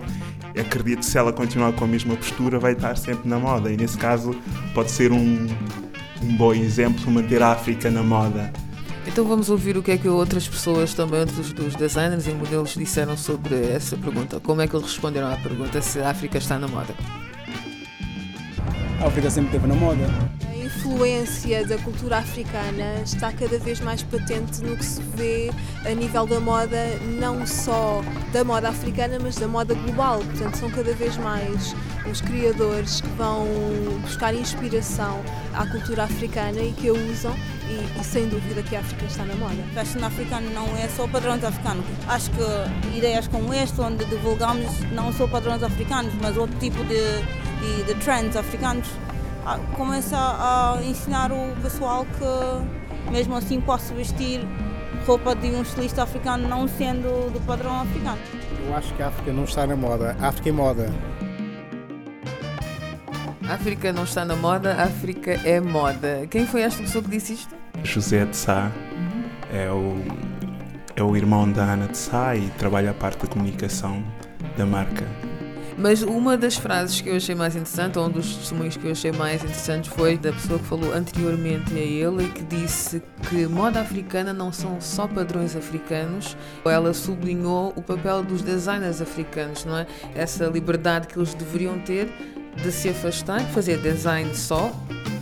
acredito 0.50 0.98
que 0.98 1.06
se 1.06 1.16
ela 1.16 1.32
continuar 1.32 1.72
com 1.72 1.84
a 1.84 1.88
mesma 1.88 2.14
postura 2.16 2.58
vai 2.58 2.72
estar 2.72 2.94
sempre 2.98 3.26
na 3.26 3.38
moda 3.38 3.72
e 3.72 3.78
nesse 3.78 3.96
caso 3.96 4.36
pode 4.74 4.90
ser 4.90 5.10
um, 5.10 5.46
um 6.22 6.36
bom 6.36 6.52
exemplo 6.52 7.10
manter 7.10 7.42
a 7.42 7.52
África 7.52 7.90
na 7.90 8.02
moda. 8.02 8.52
Então 9.06 9.24
vamos 9.24 9.48
ouvir 9.48 9.78
o 9.78 9.82
que 9.82 9.92
é 9.92 9.96
que 9.96 10.06
outras 10.06 10.46
pessoas, 10.46 10.92
também 10.92 11.20
outros 11.20 11.50
dos 11.50 11.74
designers 11.74 12.26
e 12.26 12.30
modelos 12.32 12.74
disseram 12.74 13.16
sobre 13.16 13.54
essa 13.54 13.96
pergunta. 13.96 14.38
Como 14.38 14.60
é 14.60 14.68
que 14.68 14.76
eles 14.76 14.88
responderam 14.88 15.32
à 15.32 15.36
pergunta 15.38 15.80
se 15.80 15.98
a 15.98 16.10
África 16.10 16.36
está 16.36 16.58
na 16.58 16.68
moda? 16.68 16.94
A 19.00 19.06
África 19.06 19.30
sempre 19.30 19.56
esteve 19.56 19.66
na 19.66 19.74
moda 19.74 20.06
influência 20.84 21.66
da 21.66 21.78
cultura 21.78 22.18
africana 22.18 23.00
está 23.02 23.32
cada 23.32 23.58
vez 23.58 23.80
mais 23.80 24.02
patente 24.02 24.62
no 24.62 24.76
que 24.76 24.84
se 24.84 25.00
vê 25.00 25.50
a 25.86 25.94
nível 25.94 26.26
da 26.26 26.38
moda, 26.38 26.76
não 27.18 27.46
só 27.46 28.02
da 28.34 28.44
moda 28.44 28.68
africana, 28.68 29.18
mas 29.20 29.36
da 29.36 29.48
moda 29.48 29.74
global. 29.74 30.18
Portanto, 30.18 30.58
são 30.58 30.70
cada 30.70 30.92
vez 30.92 31.16
mais 31.16 31.74
os 32.10 32.20
criadores 32.20 33.00
que 33.00 33.08
vão 33.16 33.48
buscar 34.02 34.34
inspiração 34.34 35.22
à 35.54 35.66
cultura 35.66 36.04
africana 36.04 36.60
e 36.60 36.72
que 36.72 36.88
a 36.88 36.92
usam 36.92 37.34
e, 37.66 37.98
e, 38.00 38.04
sem 38.04 38.28
dúvida 38.28 38.62
que 38.62 38.76
a 38.76 38.80
África 38.80 39.06
está 39.06 39.24
na 39.24 39.34
moda. 39.36 39.54
O 39.54 39.74
fashion 39.74 40.04
africano 40.04 40.50
não 40.50 40.66
é 40.76 40.86
só 40.88 41.08
padrões 41.08 41.42
africanos. 41.42 41.86
Acho 42.06 42.30
que 42.30 42.96
ideias 42.98 43.26
como 43.26 43.54
esta, 43.54 43.82
onde 43.82 44.04
divulgamos 44.04 44.80
não 44.92 45.10
só 45.14 45.26
padrões 45.26 45.62
africanos, 45.62 46.12
mas 46.20 46.36
outro 46.36 46.58
tipo 46.58 46.84
de, 46.84 47.00
de, 47.60 47.84
de 47.84 47.94
trends 48.00 48.36
africanos, 48.36 48.86
começa 49.76 50.16
a 50.16 50.78
ensinar 50.82 51.30
o 51.32 51.54
pessoal 51.62 52.04
que 52.04 53.10
mesmo 53.10 53.36
assim 53.36 53.60
posso 53.60 53.94
vestir 53.94 54.40
roupa 55.06 55.34
de 55.34 55.48
um 55.48 55.62
estilista 55.62 56.02
africano 56.02 56.48
não 56.48 56.66
sendo 56.66 57.30
do 57.30 57.40
padrão 57.46 57.82
africano. 57.82 58.18
Eu 58.66 58.74
acho 58.74 58.94
que 58.94 59.02
a 59.02 59.08
África 59.08 59.32
não 59.32 59.44
está 59.44 59.66
na 59.66 59.76
moda. 59.76 60.16
A 60.20 60.28
África 60.28 60.48
é 60.48 60.52
moda. 60.52 60.92
A 63.46 63.54
África 63.54 63.92
não 63.92 64.04
está 64.04 64.24
na 64.24 64.34
moda, 64.34 64.74
a 64.74 64.84
África 64.84 65.32
é 65.44 65.60
moda. 65.60 66.26
Quem 66.30 66.46
foi 66.46 66.62
esta 66.62 66.82
pessoa 66.82 67.04
que 67.04 67.10
disse 67.10 67.34
isto? 67.34 67.54
José 67.82 68.24
de 68.24 68.34
Sá 68.34 68.70
é 69.52 69.70
o, 69.70 70.02
é 70.96 71.02
o 71.02 71.14
irmão 71.14 71.50
da 71.52 71.64
Ana 71.64 71.88
de 71.88 71.98
Sá 71.98 72.34
e 72.34 72.48
trabalha 72.58 72.92
a 72.92 72.94
parte 72.94 73.18
da 73.18 73.26
comunicação 73.26 74.02
da 74.56 74.64
marca. 74.64 75.04
Mas 75.76 76.02
uma 76.02 76.36
das 76.36 76.56
frases 76.56 77.00
que 77.00 77.08
eu 77.08 77.16
achei 77.16 77.34
mais 77.34 77.54
interessante, 77.54 77.98
ou 77.98 78.06
um 78.06 78.10
dos 78.10 78.36
testemunhos 78.36 78.76
que 78.76 78.86
eu 78.86 78.92
achei 78.92 79.12
mais 79.12 79.42
interessantes, 79.42 79.90
foi 79.92 80.16
da 80.16 80.32
pessoa 80.32 80.58
que 80.58 80.64
falou 80.64 80.92
anteriormente 80.92 81.74
a 81.74 81.78
ele 81.78 82.24
e 82.24 82.28
que 82.28 82.42
disse 82.42 83.02
que 83.28 83.46
moda 83.46 83.80
africana 83.80 84.32
não 84.32 84.52
são 84.52 84.80
só 84.80 85.06
padrões 85.06 85.56
africanos. 85.56 86.36
Ela 86.64 86.94
sublinhou 86.94 87.72
o 87.76 87.82
papel 87.82 88.22
dos 88.22 88.42
designers 88.42 89.02
africanos, 89.02 89.64
não 89.64 89.78
é? 89.78 89.86
Essa 90.14 90.46
liberdade 90.46 91.08
que 91.08 91.18
eles 91.18 91.34
deveriam 91.34 91.78
ter 91.80 92.08
de 92.56 92.70
se 92.70 92.88
afastar, 92.88 93.40
fazer 93.40 93.78
design 93.78 94.34
só, 94.34 94.72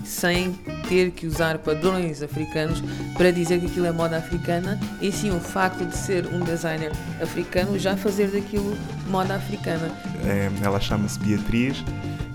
sem 0.05 0.53
ter 0.89 1.11
que 1.11 1.27
usar 1.27 1.59
padrões 1.59 2.23
africanos 2.23 2.83
para 3.17 3.31
dizer 3.31 3.61
que 3.61 3.67
aquilo 3.67 3.87
é 3.87 3.93
moda 3.93 4.17
africana, 4.17 4.79
e 5.01 5.11
sim 5.11 5.31
o 5.31 5.41
facto 5.41 5.85
de 5.85 5.97
ser 5.97 6.27
um 6.27 6.41
designer 6.41 6.93
africano 7.21 7.79
já 7.79 7.97
fazer 7.97 8.29
daquilo 8.29 8.77
moda 9.09 9.37
africana. 9.37 9.91
É, 10.25 10.51
ela 10.63 10.81
chama-se 10.81 11.19
Beatriz, 11.21 11.85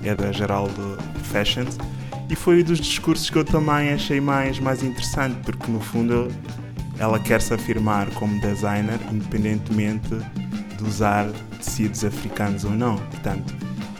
é 0.03 0.15
da 0.15 0.31
Geraldo 0.31 0.97
Fashions, 1.23 1.77
e 2.29 2.35
foi 2.35 2.61
um 2.61 2.63
dos 2.63 2.79
discursos 2.79 3.29
que 3.29 3.37
eu 3.37 3.45
também 3.45 3.93
achei 3.93 4.19
mais, 4.19 4.59
mais 4.59 4.83
interessante, 4.83 5.37
porque 5.43 5.71
no 5.71 5.79
fundo 5.79 6.29
ela 6.99 7.19
quer 7.19 7.41
se 7.41 7.53
afirmar 7.53 8.09
como 8.11 8.39
designer, 8.41 8.99
independentemente 9.11 10.09
de 10.77 10.83
usar 10.83 11.27
tecidos 11.57 12.03
africanos 12.03 12.63
ou 12.63 12.71
não. 12.71 12.97
Portanto, 12.97 13.53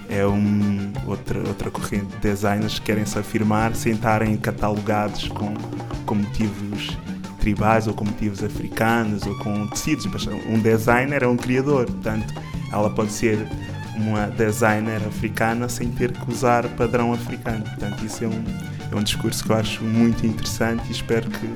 é 0.10 0.26
um, 0.26 0.92
outra, 1.06 1.40
outra 1.40 1.70
corrente 1.70 2.06
de 2.06 2.18
designers 2.18 2.80
que 2.80 2.86
querem 2.86 3.06
se 3.06 3.18
afirmar 3.18 3.76
sem 3.76 3.94
estarem 3.94 4.36
catalogados 4.38 5.28
com, 5.28 5.54
com 6.06 6.16
motivos 6.16 6.98
tribais 7.40 7.88
ou 7.88 7.94
com 7.94 8.06
motivos 8.06 8.44
africanos 8.44 9.26
ou 9.26 9.38
com 9.40 9.68
tecidos. 9.68 10.06
Um 10.48 10.60
designer 10.60 11.24
é 11.24 11.28
um 11.28 11.38
criador, 11.38 11.86
portanto, 11.86 12.34
ela 12.72 12.90
pode 12.90 13.12
ser 13.12 13.48
uma 13.96 14.28
designer 14.28 15.02
africana 15.08 15.68
sem 15.68 15.90
ter 15.90 16.12
que 16.12 16.32
usar 16.32 16.68
padrão 16.70 17.14
africano. 17.14 17.64
Portanto, 17.64 18.06
isso 18.06 18.24
é 18.24 18.28
um, 18.28 18.44
é 18.92 18.96
um 18.96 19.04
discurso 19.04 19.44
que 19.44 19.52
eu 19.52 19.56
acho 19.56 19.84
muito 19.84 20.26
interessante 20.26 20.88
e 20.88 20.92
espero 20.92 21.30
que 21.30 21.50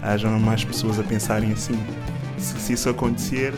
hajam 0.00 0.38
mais 0.40 0.64
pessoas 0.64 0.98
a 0.98 1.02
pensarem 1.02 1.52
assim. 1.52 1.78
Se, 2.38 2.58
se 2.58 2.72
isso 2.72 2.88
acontecer, 2.88 3.54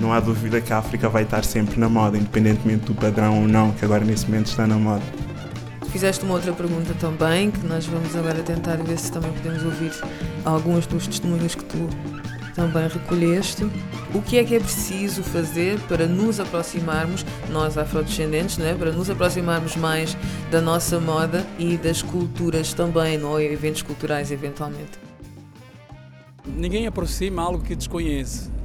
não 0.00 0.12
há 0.12 0.20
dúvida 0.20 0.60
que 0.60 0.72
a 0.72 0.78
África 0.78 1.08
vai 1.08 1.24
estar 1.24 1.44
sempre 1.44 1.78
na 1.78 1.88
moda, 1.88 2.16
independentemente 2.16 2.86
do 2.86 2.94
padrão 2.94 3.42
ou 3.42 3.48
não, 3.48 3.72
que 3.72 3.84
agora 3.84 4.04
nesse 4.04 4.26
momento 4.26 4.46
está 4.46 4.66
na 4.66 4.76
moda. 4.76 5.02
Fizeste 5.90 6.24
uma 6.24 6.34
outra 6.34 6.52
pergunta 6.52 6.94
também, 6.94 7.50
que 7.50 7.66
nós 7.66 7.84
vamos 7.86 8.14
agora 8.14 8.42
tentar 8.42 8.76
ver 8.76 8.98
se 8.98 9.10
também 9.10 9.32
podemos 9.32 9.64
ouvir 9.64 9.92
alguns 10.44 10.86
dos 10.86 11.06
testemunhos 11.06 11.54
que 11.54 11.64
tu 11.64 11.88
também 12.54 12.86
recolheste. 12.88 13.68
O 14.14 14.22
que 14.22 14.38
é 14.38 14.44
que 14.44 14.54
é 14.54 14.60
preciso 14.60 15.22
fazer 15.22 15.78
para 15.80 16.06
nos 16.06 16.38
aproximarmos, 16.38 17.24
nós 17.50 17.76
afrodescendentes, 17.76 18.58
né? 18.58 18.74
para 18.78 18.92
nos 18.92 19.10
aproximarmos 19.10 19.76
mais 19.76 20.16
da 20.50 20.60
nossa 20.60 21.00
moda 21.00 21.44
e 21.58 21.76
das 21.76 22.02
culturas 22.02 22.72
também, 22.72 23.18
não? 23.18 23.38
é? 23.38 23.44
eventos 23.44 23.82
culturais 23.82 24.30
eventualmente? 24.30 24.98
Ninguém 26.46 26.86
aproxima 26.86 27.42
algo 27.42 27.62
que 27.62 27.74
desconhece. 27.74 28.59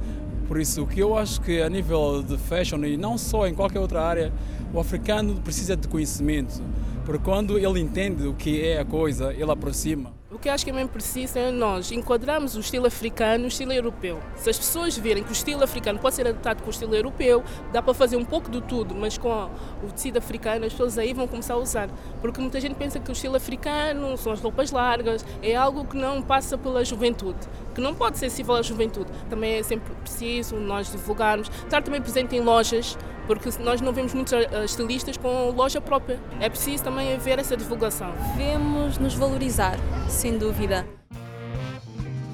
Por 0.48 0.60
isso, 0.60 0.82
o 0.82 0.86
que 0.86 1.00
eu 1.00 1.18
acho 1.18 1.40
que 1.40 1.60
a 1.60 1.68
nível 1.68 2.22
de 2.22 2.38
fashion 2.38 2.84
e 2.84 2.96
não 2.96 3.18
só 3.18 3.46
em 3.46 3.54
qualquer 3.54 3.80
outra 3.80 4.02
área, 4.02 4.32
o 4.72 4.78
africano 4.78 5.34
precisa 5.42 5.76
de 5.76 5.88
conhecimento. 5.88 6.62
Porque 7.06 7.22
quando 7.22 7.56
ele 7.56 7.78
entende 7.78 8.26
o 8.26 8.34
que 8.34 8.66
é 8.66 8.80
a 8.80 8.84
coisa, 8.84 9.32
ele 9.32 9.48
aproxima. 9.48 10.12
O 10.28 10.40
que 10.40 10.48
acho 10.48 10.64
que 10.64 10.70
é 10.70 10.74
mesmo 10.74 10.88
preciso 10.88 11.38
é 11.38 11.52
nós 11.52 11.92
enquadrarmos 11.92 12.56
o 12.56 12.60
estilo 12.60 12.84
africano 12.84 13.42
no 13.42 13.48
estilo 13.48 13.72
europeu. 13.72 14.18
Se 14.34 14.50
as 14.50 14.58
pessoas 14.58 14.98
verem 14.98 15.22
que 15.22 15.30
o 15.30 15.32
estilo 15.32 15.62
africano 15.62 16.00
pode 16.00 16.16
ser 16.16 16.26
adaptado 16.26 16.62
com 16.62 16.66
o 16.66 16.70
estilo 16.70 16.96
europeu, 16.96 17.44
dá 17.72 17.80
para 17.80 17.94
fazer 17.94 18.16
um 18.16 18.24
pouco 18.24 18.50
de 18.50 18.60
tudo, 18.60 18.92
mas 18.92 19.16
com 19.16 19.48
o 19.84 19.92
tecido 19.92 20.18
africano 20.18 20.66
as 20.66 20.72
pessoas 20.72 20.98
aí 20.98 21.14
vão 21.14 21.28
começar 21.28 21.54
a 21.54 21.58
usar. 21.58 21.88
Porque 22.20 22.40
muita 22.40 22.60
gente 22.60 22.74
pensa 22.74 22.98
que 22.98 23.08
o 23.08 23.12
estilo 23.12 23.36
africano 23.36 24.16
são 24.18 24.32
as 24.32 24.40
roupas 24.40 24.72
largas, 24.72 25.24
é 25.40 25.54
algo 25.54 25.84
que 25.84 25.96
não 25.96 26.20
passa 26.20 26.58
pela 26.58 26.84
juventude, 26.84 27.38
que 27.72 27.80
não 27.80 27.94
pode 27.94 28.18
ser 28.18 28.26
acessível 28.26 28.56
à 28.56 28.62
juventude. 28.62 29.10
Também 29.30 29.54
é 29.54 29.62
sempre 29.62 29.94
preciso 30.02 30.56
nós 30.56 30.90
divulgarmos, 30.90 31.48
estar 31.64 31.82
também 31.82 32.02
presente 32.02 32.34
em 32.34 32.40
lojas, 32.40 32.98
porque 33.26 33.50
nós 33.60 33.80
não 33.80 33.92
vemos 33.92 34.14
muitos 34.14 34.32
eh, 34.32 34.64
estilistas 34.64 35.16
com 35.16 35.50
loja 35.50 35.80
própria. 35.80 36.18
É 36.40 36.48
preciso 36.48 36.84
também 36.84 37.14
haver 37.14 37.38
essa 37.38 37.56
divulgação. 37.56 38.12
Devemos 38.36 38.98
nos 38.98 39.14
valorizar, 39.14 39.76
sem 40.08 40.38
dúvida. 40.38 40.86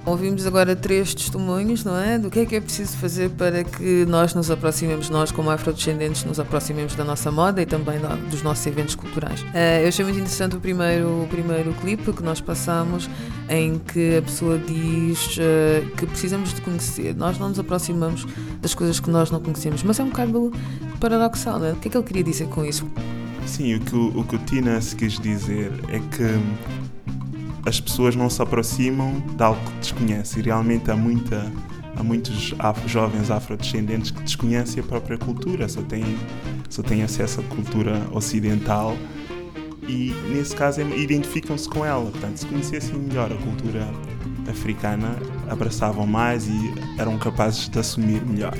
Ouvimos 0.04 0.44
agora 0.46 0.74
três 0.74 1.14
testemunhos, 1.14 1.84
não 1.84 1.96
é? 1.96 2.18
Do 2.18 2.28
que 2.28 2.40
é 2.40 2.44
que 2.46 2.56
é 2.56 2.60
preciso 2.60 2.96
fazer 2.96 3.30
para 3.30 3.62
que 3.62 4.04
nós 4.06 4.34
nos 4.34 4.50
aproximemos, 4.50 5.08
nós 5.08 5.30
como 5.30 5.48
afrodescendentes, 5.48 6.24
nos 6.24 6.40
aproximemos 6.40 6.96
da 6.96 7.04
nossa 7.04 7.30
moda 7.30 7.62
e 7.62 7.66
também 7.66 8.00
dos 8.28 8.42
nossos 8.42 8.66
eventos 8.66 8.96
culturais. 8.96 9.44
Eh, 9.54 9.84
eu 9.84 9.88
achei 9.88 10.04
muito 10.04 10.18
interessante 10.18 10.56
o 10.56 10.60
primeiro, 10.60 11.22
o 11.22 11.28
primeiro 11.28 11.72
clipe 11.74 12.12
que 12.12 12.22
nós 12.22 12.40
passamos, 12.40 13.08
em 13.48 13.78
que 13.78 14.16
a 14.16 14.22
pessoa 14.22 14.58
diz 14.58 15.36
eh, 15.38 15.84
que 15.96 16.04
precisamos 16.06 16.52
de 16.52 16.60
conhecer. 16.62 17.14
Nós 17.14 17.38
não 17.38 17.50
nos 17.50 17.60
aproximamos 17.60 18.26
das 18.60 18.74
coisas 18.74 18.98
que 18.98 19.08
nós 19.08 19.30
não 19.30 19.38
conhecemos, 19.40 19.84
mas 19.84 20.00
é 20.00 20.02
um 20.02 20.08
bocado 20.08 20.50
paradoxal, 20.98 21.60
não 21.60 21.66
é? 21.66 21.72
O 21.74 21.76
que 21.76 21.86
é 21.86 21.90
que 21.92 21.96
ele 21.96 22.04
queria 22.04 22.24
dizer 22.24 22.48
com 22.48 22.64
isso? 22.64 22.90
Sim, 23.46 23.76
o 23.76 23.80
que 23.80 23.94
o, 23.94 24.18
o, 24.18 24.24
que 24.24 24.34
o 24.34 24.38
Tina 24.40 24.80
se 24.80 24.96
quis 24.96 25.18
dizer 25.20 25.72
é 25.88 25.98
que 25.98 26.22
as 27.64 27.80
pessoas 27.80 28.16
não 28.16 28.28
se 28.28 28.40
aproximam 28.42 29.20
de 29.20 29.42
algo 29.42 29.60
que 29.64 29.78
desconhecem. 29.78 30.42
E 30.42 30.46
realmente 30.46 30.90
há, 30.90 30.96
muita, 30.96 31.50
há 31.96 32.02
muitos 32.02 32.54
afro, 32.58 32.88
jovens 32.88 33.30
afrodescendentes 33.30 34.10
que 34.10 34.22
desconhecem 34.22 34.82
a 34.82 34.86
própria 34.86 35.16
cultura, 35.18 35.68
só 35.68 35.82
têm, 35.82 36.16
só 36.68 36.82
têm 36.82 37.02
acesso 37.02 37.40
à 37.40 37.44
cultura 37.44 38.02
ocidental 38.12 38.96
e, 39.88 40.14
nesse 40.28 40.54
caso, 40.54 40.80
identificam-se 40.80 41.68
com 41.68 41.84
ela. 41.84 42.10
Portanto, 42.10 42.36
se 42.38 42.46
conhecessem 42.46 42.94
melhor 42.94 43.32
a 43.32 43.36
cultura 43.36 43.88
africana, 44.48 45.16
abraçavam 45.48 46.06
mais 46.06 46.46
e 46.46 46.74
eram 46.98 47.18
capazes 47.18 47.68
de 47.68 47.78
assumir 47.78 48.24
melhor. 48.24 48.56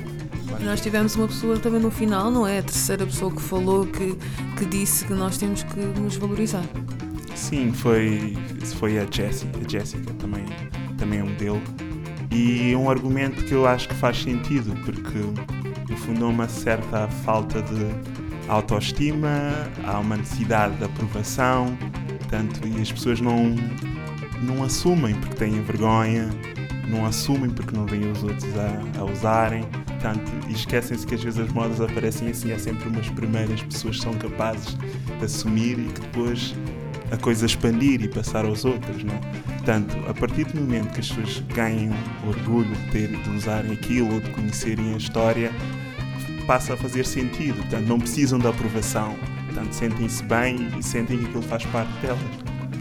Nós 0.60 0.80
tivemos 0.80 1.16
uma 1.16 1.26
pessoa 1.26 1.58
também 1.58 1.80
no 1.80 1.90
final, 1.90 2.30
não 2.30 2.46
é? 2.46 2.58
A 2.58 2.62
terceira 2.62 3.04
pessoa 3.04 3.32
que 3.32 3.40
falou, 3.40 3.86
que, 3.86 4.16
que 4.56 4.64
disse 4.64 5.04
que 5.04 5.12
nós 5.12 5.36
temos 5.36 5.62
que 5.64 5.80
nos 5.80 6.16
valorizar. 6.16 6.64
Sim, 7.34 7.72
foi, 7.72 8.36
foi 8.78 8.98
a 8.98 9.06
Jessica. 9.10 9.58
A 10.10 10.14
também, 10.14 10.44
também 10.98 11.20
é 11.20 11.22
um 11.22 11.28
modelo. 11.28 11.62
E 12.30 12.74
um 12.74 12.88
argumento 12.88 13.44
que 13.44 13.52
eu 13.52 13.66
acho 13.66 13.88
que 13.88 13.94
faz 13.94 14.22
sentido, 14.22 14.74
porque 14.84 15.18
no 15.90 15.96
fundo 15.98 16.24
há 16.24 16.28
uma 16.28 16.48
certa 16.48 17.06
falta 17.08 17.60
de 17.60 17.86
autoestima, 18.48 19.28
há 19.84 19.98
uma 19.98 20.16
necessidade 20.16 20.76
de 20.76 20.84
aprovação, 20.84 21.76
tanto 22.30 22.66
e 22.66 22.80
as 22.80 22.90
pessoas 22.90 23.20
não, 23.20 23.54
não 24.42 24.64
assumem 24.64 25.14
porque 25.14 25.34
têm 25.36 25.62
vergonha, 25.62 26.30
não 26.88 27.04
assumem 27.04 27.50
porque 27.50 27.76
não 27.76 27.86
veem 27.86 28.10
os 28.10 28.22
outros 28.22 28.46
a, 28.56 29.00
a 29.00 29.04
usarem, 29.04 29.64
tanto 30.00 30.30
e 30.48 30.52
esquecem-se 30.52 31.06
que 31.06 31.14
às 31.14 31.22
vezes 31.22 31.38
as 31.38 31.52
modas 31.52 31.80
aparecem 31.80 32.28
assim, 32.28 32.52
há 32.52 32.58
sempre 32.58 32.88
umas 32.88 33.08
primeiras 33.10 33.62
pessoas 33.62 33.96
que 33.96 34.02
são 34.02 34.14
capazes 34.14 34.76
de 35.18 35.24
assumir 35.24 35.78
e 35.78 35.88
que 35.88 36.00
depois 36.00 36.54
a 37.12 37.16
coisa 37.18 37.44
expandir 37.44 38.02
e 38.02 38.08
passar 38.08 38.46
aos 38.46 38.64
outros, 38.64 39.04
não 39.04 39.14
é? 39.14 39.20
Portanto, 39.56 39.96
a 40.08 40.14
partir 40.14 40.44
do 40.46 40.60
momento 40.60 40.94
que 40.94 41.00
as 41.00 41.08
pessoas 41.08 41.40
ganham 41.54 41.94
orgulho 42.26 42.74
de, 42.74 42.90
ter, 42.90 43.08
de 43.08 43.30
usarem 43.30 43.72
aquilo 43.72 44.14
ou 44.14 44.20
de 44.20 44.30
conhecerem 44.30 44.94
a 44.94 44.96
história, 44.96 45.52
passa 46.46 46.72
a 46.72 46.76
fazer 46.76 47.04
sentido. 47.04 47.56
Portanto, 47.58 47.86
não 47.86 48.00
precisam 48.00 48.38
da 48.38 48.48
aprovação. 48.48 49.14
Portanto, 49.46 49.72
sentem-se 49.72 50.22
bem 50.24 50.68
e 50.78 50.82
sentem 50.82 51.18
que 51.18 51.26
aquilo 51.26 51.42
faz 51.42 51.64
parte 51.66 51.92
delas. 52.00 52.18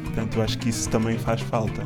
Portanto, 0.06 0.38
eu 0.38 0.44
acho 0.44 0.58
que 0.58 0.70
isso 0.70 0.90
também 0.90 1.18
faz 1.20 1.42
falta. 1.42 1.86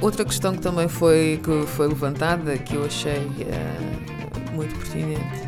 Outra 0.00 0.24
questão 0.24 0.54
que 0.54 0.60
também 0.60 0.88
foi, 0.88 1.40
que 1.42 1.66
foi 1.66 1.88
levantada, 1.88 2.56
que 2.58 2.76
eu 2.76 2.84
achei 2.84 3.18
uh, 3.18 4.54
muito 4.54 4.74
pertinente, 4.78 5.45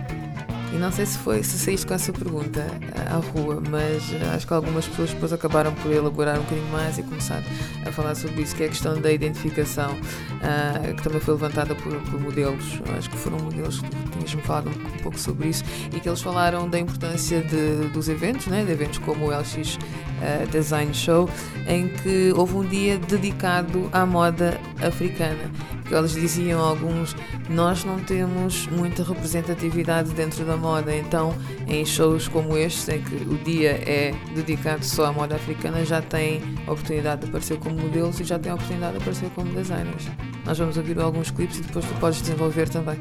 e 0.73 0.77
não 0.77 0.93
sei 0.93 1.07
se 1.07 1.19
foi 1.19 1.43
se 1.43 1.59
saíste 1.59 1.87
com 1.87 1.95
essa 1.95 2.13
pergunta 2.13 2.67
à 3.11 3.17
rua, 3.17 3.63
mas 3.71 4.03
acho 4.35 4.47
que 4.47 4.53
algumas 4.53 4.87
pessoas 4.87 5.13
depois 5.13 5.33
acabaram 5.33 5.73
por 5.75 5.91
elaborar 5.91 6.39
um 6.39 6.43
bocadinho 6.43 6.69
mais 6.69 6.99
e 6.99 7.03
começar 7.03 7.43
a 7.87 7.93
falar 7.93 8.15
sobre 8.15 8.43
isso, 8.43 8.55
que 8.55 8.63
é 8.63 8.67
a 8.67 8.69
questão 8.69 9.01
da 9.01 9.11
identificação, 9.11 9.93
uh, 9.93 10.95
que 10.95 11.03
também 11.03 11.21
foi 11.21 11.35
levantada 11.35 11.75
por, 11.75 11.93
por, 12.03 12.21
modelos. 12.21 12.81
Acho 12.97 13.09
que 13.09 13.17
foram 13.17 13.39
modelos 13.39 13.81
que 13.81 13.89
tinhas-me 14.13 14.43
falado 14.43 14.69
um, 14.69 14.73
um, 14.73 15.03
pouco 15.03 15.19
sobre 15.19 15.49
isso 15.49 15.65
e 15.95 16.01
que 16.01 16.09
eles 16.09 16.21
falaram 16.21 16.69
da 16.69 16.79
importância 16.79 17.41
de, 17.43 17.89
dos 17.89 18.09
eventos, 18.09 18.47
né, 18.47 18.65
de 18.65 18.73
eventos 18.73 18.99
como 18.99 19.27
o 19.27 19.31
LX 19.31 19.77
uh, 19.77 20.47
Design 20.51 20.93
Show, 20.93 21.31
em 21.67 21.89
que 21.89 22.33
houve 22.37 22.55
um 22.55 22.65
dia 22.65 22.99
dedicado 22.99 23.89
à 23.93 24.05
moda 24.05 24.61
africana 24.83 25.51
que 25.89 25.95
eles 25.95 26.13
diziam 26.13 26.61
alguns, 26.61 27.17
nós 27.49 27.85
não 27.85 27.99
temos 27.99 28.67
muita 28.69 29.03
representatividade 29.03 30.11
dentro 30.11 30.45
da 30.45 30.57
moda, 30.57 30.95
então 30.95 31.35
em 31.67 31.85
shows 31.85 32.29
como 32.29 32.57
este, 32.57 32.93
em 32.93 33.03
que 33.03 33.15
o 33.15 33.39
dia 33.39 33.71
é 33.71 34.15
dedicado 34.35 34.85
só 34.85 35.07
à 35.07 35.13
moda 35.13 35.37
africana, 35.37 35.85
já 35.85 36.03
tem 36.03 36.43
a 36.67 36.73
oportunidade 36.73 37.23
de 37.23 37.29
aparecer 37.29 37.59
como 37.59 37.77
modelos 37.77 38.21
e 38.21 38.25
já 38.25 38.39
tem 38.39 38.53
a 38.53 38.55
oportunidade 38.55 38.93
de 38.93 38.99
aparecer 38.99 39.31
como 39.31 39.51
designers. 39.53 40.07
Nós 40.45 40.59
vamos 40.59 40.77
ouvir 40.77 40.99
alguns 41.01 41.31
clipes 41.31 41.59
e 41.59 41.63
depois 41.63 41.85
tu 41.85 41.95
podes 41.95 42.21
desenvolver 42.21 42.69
também. 42.69 42.99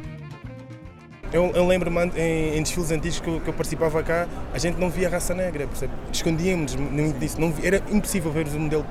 Eu, 1.31 1.51
eu 1.53 1.67
lembro-me 1.67 2.05
em, 2.15 2.57
em, 2.57 2.63
desfiles 2.63 2.89
antigos 2.89 3.19
que 3.19 3.27
eu, 3.27 3.41
que 3.41 3.49
eu, 3.49 3.53
participava 3.53 4.01
cá, 4.01 4.27
a 4.53 4.57
gente 4.57 4.79
não 4.79 4.89
via 4.89 5.09
raça 5.09 5.33
negra, 5.33 5.67
escondíamos 6.11 6.73
muito 6.75 7.19
disso, 7.19 7.39
não, 7.39 7.53
era 7.61 7.83
impossível 7.91 8.31
ver 8.31 8.47
o 8.47 8.59
modelo, 8.59 8.85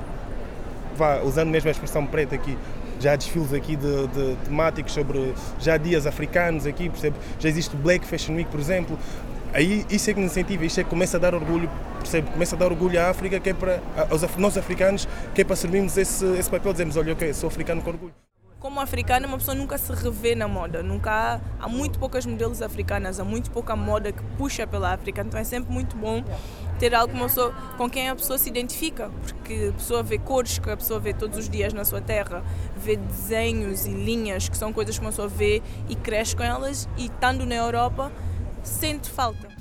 vá, 0.95 1.23
usando 1.23 1.49
mesmo 1.49 1.69
a 1.69 1.73
expressão 1.73 2.05
preta 2.05 2.35
aqui, 2.35 2.59
já 3.01 3.13
há 3.13 3.17
desfiles 3.17 3.53
aqui 3.53 3.77
de, 3.77 4.07
de, 4.09 4.37
temáticos 4.45 4.93
sobre 4.93 5.35
já 5.59 5.77
dias 5.77 6.07
africanos 6.07 6.67
aqui, 6.67 6.89
percebe? 6.89 7.17
já 7.39 7.49
existe 7.49 7.77
Black 7.77 8.07
Fashion 8.07 8.35
Week, 8.35 8.51
por 8.51 8.61
exemplo. 8.61 8.99
Aí 9.53 9.87
isso 9.89 10.11
é 10.11 10.15
que 10.15 10.21
nos 10.21 10.33
incentiva, 10.33 10.65
isso 10.65 10.81
é 10.81 10.85
que 10.85 10.91
começa 10.91 11.17
a 11.17 11.21
dar 11.21 11.35
orgulho, 11.35 11.71
percebe? 11.99 12.31
Começa 12.31 12.57
a 12.57 12.59
dar 12.59 12.67
orgulho 12.67 13.01
à 13.01 13.09
África, 13.09 13.41
que 13.41 13.51
é 13.51 13.55
para, 13.55 13.81
aos 14.11 14.23
nós 14.37 14.59
africanos, 14.59 15.09
que 15.35 15.41
é 15.41 15.45
para 15.45 15.55
assumirmos 15.55 15.97
esse, 15.97 16.27
esse 16.39 16.51
papel, 16.51 16.73
dizemos, 16.73 16.97
olha, 16.97 17.13
ok, 17.13 17.33
sou 17.33 17.49
africano 17.49 17.81
com 17.81 17.91
orgulho 17.91 18.13
como 18.67 18.81
africana, 18.81 19.29
uma 19.29 19.39
pessoa 19.39 19.55
nunca 19.55 19.79
se 19.79 19.93
revê 19.93 20.35
na 20.35 20.49
moda. 20.49 20.83
Nunca 20.83 21.13
há, 21.13 21.41
há 21.65 21.69
muito 21.69 22.01
poucas 22.01 22.27
modelos 22.27 22.61
africanas, 22.61 23.21
há 23.21 23.25
muito 23.25 23.49
pouca 23.49 23.77
moda 23.77 24.11
que 24.11 24.21
puxa 24.37 24.67
pela 24.67 24.93
África. 24.93 25.21
Então 25.21 25.39
é 25.39 25.45
sempre 25.45 25.73
muito 25.73 25.97
bom 25.97 26.25
ter 26.79 26.95
algo 26.95 27.17
pessoa, 27.19 27.53
com 27.77 27.89
quem 27.89 28.09
a 28.09 28.15
pessoa 28.15 28.39
se 28.39 28.49
identifica, 28.49 29.11
porque 29.23 29.71
a 29.71 29.73
pessoa 29.73 30.03
vê 30.03 30.19
cores 30.19 30.59
que 30.59 30.71
a 30.71 30.77
pessoa 30.77 31.01
vê 31.01 31.13
todos 31.15 31.39
os 31.39 31.49
dias 31.49 31.73
na 31.73 31.85
sua 31.85 32.01
terra, 32.01 32.45
vê 32.77 32.97
desenhos 32.97 33.87
e 33.87 33.91
linhas 33.91 34.49
que 34.49 34.57
são 34.57 34.73
coisas 34.73 34.99
que 34.99 35.05
uma 35.05 35.11
pessoa 35.11 35.29
vê 35.29 35.63
e 35.89 35.95
cresce 35.95 36.37
com 36.37 36.43
elas 36.43 36.89
e 36.97 37.07
estando 37.07 37.47
na 37.47 37.55
Europa 37.55 38.13
sente 38.63 39.09
falta. 39.09 39.56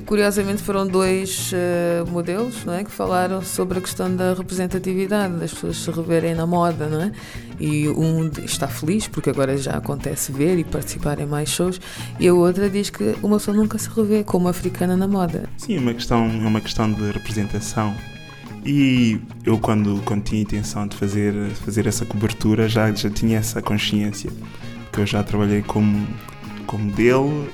Curiosamente 0.00 0.62
foram 0.62 0.86
dois 0.86 1.52
uh, 1.52 2.10
modelos 2.10 2.64
não 2.64 2.72
é, 2.72 2.84
que 2.84 2.90
falaram 2.90 3.42
sobre 3.42 3.78
a 3.78 3.80
questão 3.80 4.14
da 4.14 4.34
representatividade, 4.34 5.34
das 5.34 5.52
pessoas 5.52 5.76
se 5.76 5.90
reverem 5.90 6.34
na 6.34 6.46
moda, 6.46 6.86
não 6.88 7.02
é? 7.02 7.12
E 7.60 7.88
um 7.88 8.30
está 8.44 8.66
feliz 8.66 9.06
porque 9.06 9.30
agora 9.30 9.56
já 9.56 9.72
acontece 9.72 10.32
ver 10.32 10.58
e 10.58 10.64
participar 10.64 11.20
em 11.20 11.26
mais 11.26 11.50
shows, 11.50 11.80
e 12.18 12.26
a 12.26 12.34
outra 12.34 12.70
diz 12.70 12.90
que 12.90 13.14
uma 13.22 13.36
pessoa 13.38 13.56
nunca 13.56 13.78
se 13.78 13.88
revê 13.90 14.24
como 14.24 14.48
africana 14.48 14.96
na 14.96 15.06
moda. 15.06 15.48
Sim, 15.58 15.76
é 15.76 15.80
uma 15.80 15.94
questão, 15.94 16.24
é 16.24 16.46
uma 16.46 16.60
questão 16.60 16.90
de 16.90 17.10
representação. 17.10 17.94
E 18.64 19.20
eu 19.44 19.58
quando, 19.58 20.00
quando 20.04 20.22
tinha 20.22 20.40
intenção 20.40 20.86
de 20.86 20.96
fazer, 20.96 21.34
fazer 21.64 21.86
essa 21.86 22.06
cobertura 22.06 22.68
já, 22.68 22.90
já 22.92 23.10
tinha 23.10 23.38
essa 23.38 23.60
consciência, 23.60 24.30
porque 24.84 25.00
eu 25.00 25.06
já 25.06 25.22
trabalhei 25.22 25.62
como, 25.62 26.06
como 26.66 26.84
modelo 26.84 27.48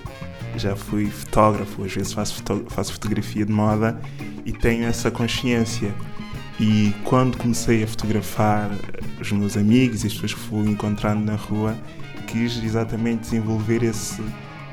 já 0.58 0.76
fui 0.76 1.06
fotógrafo, 1.06 1.84
às 1.84 1.92
vezes 1.92 2.12
faço, 2.12 2.34
foto 2.34 2.66
faço 2.68 2.92
fotografia 2.92 3.46
de 3.46 3.52
moda 3.52 4.00
e 4.44 4.52
tenho 4.52 4.84
essa 4.84 5.10
consciência. 5.10 5.94
E 6.60 6.92
quando 7.04 7.38
comecei 7.38 7.84
a 7.84 7.86
fotografar 7.86 8.70
os 9.20 9.30
meus 9.30 9.56
amigos 9.56 10.02
e 10.02 10.08
as 10.08 10.12
pessoas 10.12 10.34
que 10.34 10.40
fui 10.40 10.68
encontrando 10.68 11.24
na 11.24 11.36
rua, 11.36 11.76
quis 12.26 12.62
exatamente 12.62 13.20
desenvolver 13.20 13.82
esse, 13.82 14.20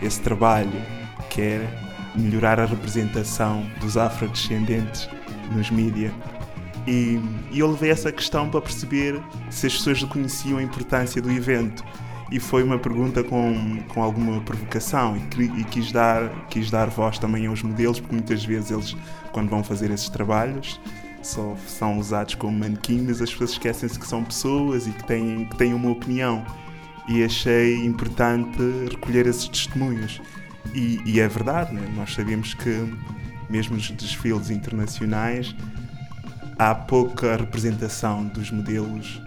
esse 0.01 0.19
trabalho, 0.21 0.81
que 1.29 1.41
é 1.41 1.85
melhorar 2.15 2.59
a 2.59 2.65
representação 2.65 3.65
dos 3.79 3.97
afrodescendentes 3.97 5.07
nos 5.55 5.69
mídias. 5.69 6.11
E, 6.87 7.19
e 7.51 7.59
eu 7.59 7.71
levei 7.71 7.91
essa 7.91 8.11
questão 8.11 8.49
para 8.49 8.61
perceber 8.61 9.21
se 9.49 9.67
as 9.67 9.73
pessoas 9.73 10.01
reconheciam 10.01 10.57
a 10.57 10.63
importância 10.63 11.21
do 11.21 11.31
evento 11.31 11.83
e 12.35 12.39
foi 12.39 12.63
uma 12.63 12.77
pergunta 12.77 13.23
com, 13.23 13.81
com 13.87 14.03
alguma 14.03 14.41
provocação 14.41 15.15
e, 15.15 15.43
e, 15.61 15.63
quis, 15.63 15.89
dar, 15.89 16.29
quis 16.49 16.69
dar 16.69 16.89
voz 16.89 17.17
também 17.17 17.47
aos 17.47 17.63
modelos, 17.63 17.97
porque 17.97 18.13
muitas 18.13 18.43
vezes 18.43 18.71
eles, 18.71 18.97
quando 19.31 19.49
vão 19.49 19.63
fazer 19.63 19.89
esses 19.89 20.09
trabalhos, 20.09 20.77
só 21.23 21.55
são 21.65 21.97
usados 21.97 22.35
como 22.35 22.59
manequins, 22.59 23.21
as 23.21 23.31
pessoas 23.31 23.51
esquecem-se 23.51 23.97
que 23.97 24.05
são 24.05 24.21
pessoas 24.21 24.85
e 24.85 24.91
que 24.91 25.05
têm, 25.05 25.45
que 25.45 25.55
têm 25.55 25.73
uma 25.73 25.89
opinião. 25.89 26.45
E 27.07 27.23
achei 27.23 27.85
importante 27.85 28.59
recolher 28.91 29.27
esses 29.27 29.47
testemunhos. 29.47 30.21
E, 30.73 30.99
e 31.05 31.21
é 31.21 31.29
verdade, 31.29 31.73
né? 31.73 31.87
nós 31.95 32.13
sabemos 32.13 32.53
que, 32.53 32.93
mesmo 33.49 33.77
nos 33.77 33.89
desfiles 33.91 34.49
internacionais, 34.49 35.55
há 36.59 36.75
pouca 36.75 37.37
representação 37.37 38.25
dos 38.25 38.51
modelos 38.51 39.21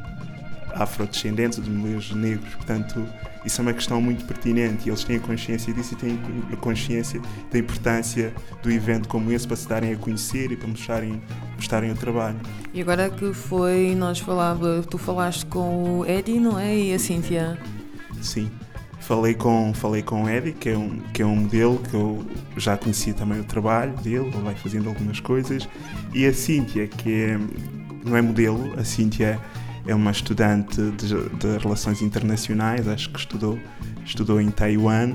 afrodescendentes, 0.79 1.63
de 1.63 1.71
mulheres 1.71 2.13
negros. 2.13 2.55
Portanto, 2.55 3.07
isso 3.45 3.61
é 3.61 3.63
uma 3.63 3.73
questão 3.73 4.01
muito 4.01 4.25
pertinente 4.25 4.89
e 4.89 4.91
eles 4.91 5.05
têm 5.05 5.17
a 5.17 5.21
consciência 5.21 5.73
disso 5.73 5.95
e 5.95 5.97
têm 5.97 6.21
a 6.53 6.57
consciência 6.57 7.21
da 7.51 7.59
importância 7.59 8.33
do 8.63 8.71
evento 8.71 9.09
como 9.09 9.33
esse 9.33 9.47
para 9.47 9.57
se 9.57 9.69
darem 9.69 9.93
a 9.93 9.97
conhecer 9.97 10.53
e 10.53 10.57
para 10.57 10.69
mostrarem, 10.69 11.23
mostrarem 11.57 11.91
o 11.91 11.97
trabalho. 11.97 12.39
E 12.73 12.81
agora 12.81 13.11
que 13.11 13.33
foi, 13.33 13.95
nós 13.95 14.19
falava, 14.19 14.83
tu 14.89 14.99
falaste 14.99 15.47
com 15.47 16.01
o 16.01 16.07
Eddie, 16.07 16.41
não 16.41 16.59
é? 16.59 16.77
E 16.77 16.95
a 16.95 16.99
Cíntia? 16.99 17.59
Sim. 18.21 18.51
Falei 19.01 19.35
com, 19.35 19.73
falei 19.73 20.03
com 20.03 20.25
o 20.25 20.29
Eddie, 20.29 20.53
que 20.53 20.69
é, 20.69 20.77
um, 20.77 20.99
que 21.15 21.23
é 21.23 21.27
um 21.27 21.37
modelo 21.37 21.79
que 21.79 21.95
eu 21.95 22.27
já 22.57 22.77
conhecia 22.77 23.15
também 23.15 23.41
o 23.41 23.45
trabalho 23.45 23.95
dele, 23.97 24.27
ele 24.27 24.43
vai 24.43 24.55
fazendo 24.55 24.89
algumas 24.89 25.19
coisas. 25.19 25.67
E 26.13 26.27
a 26.27 26.33
Cíntia, 26.35 26.87
que 26.87 27.11
é, 27.11 27.39
não 28.05 28.17
é 28.17 28.21
modelo, 28.21 28.79
a 28.79 28.85
Cíntia 28.85 29.25
é 29.27 29.59
uma 29.95 30.11
estudante 30.11 30.81
de, 30.93 31.29
de, 31.37 31.59
relações 31.59 32.03
internacionais, 32.03 32.87
acho 32.87 33.11
que 33.11 33.19
estudou, 33.19 33.59
estudou 34.05 34.41
em 34.41 34.51
Taiwan 34.51 35.15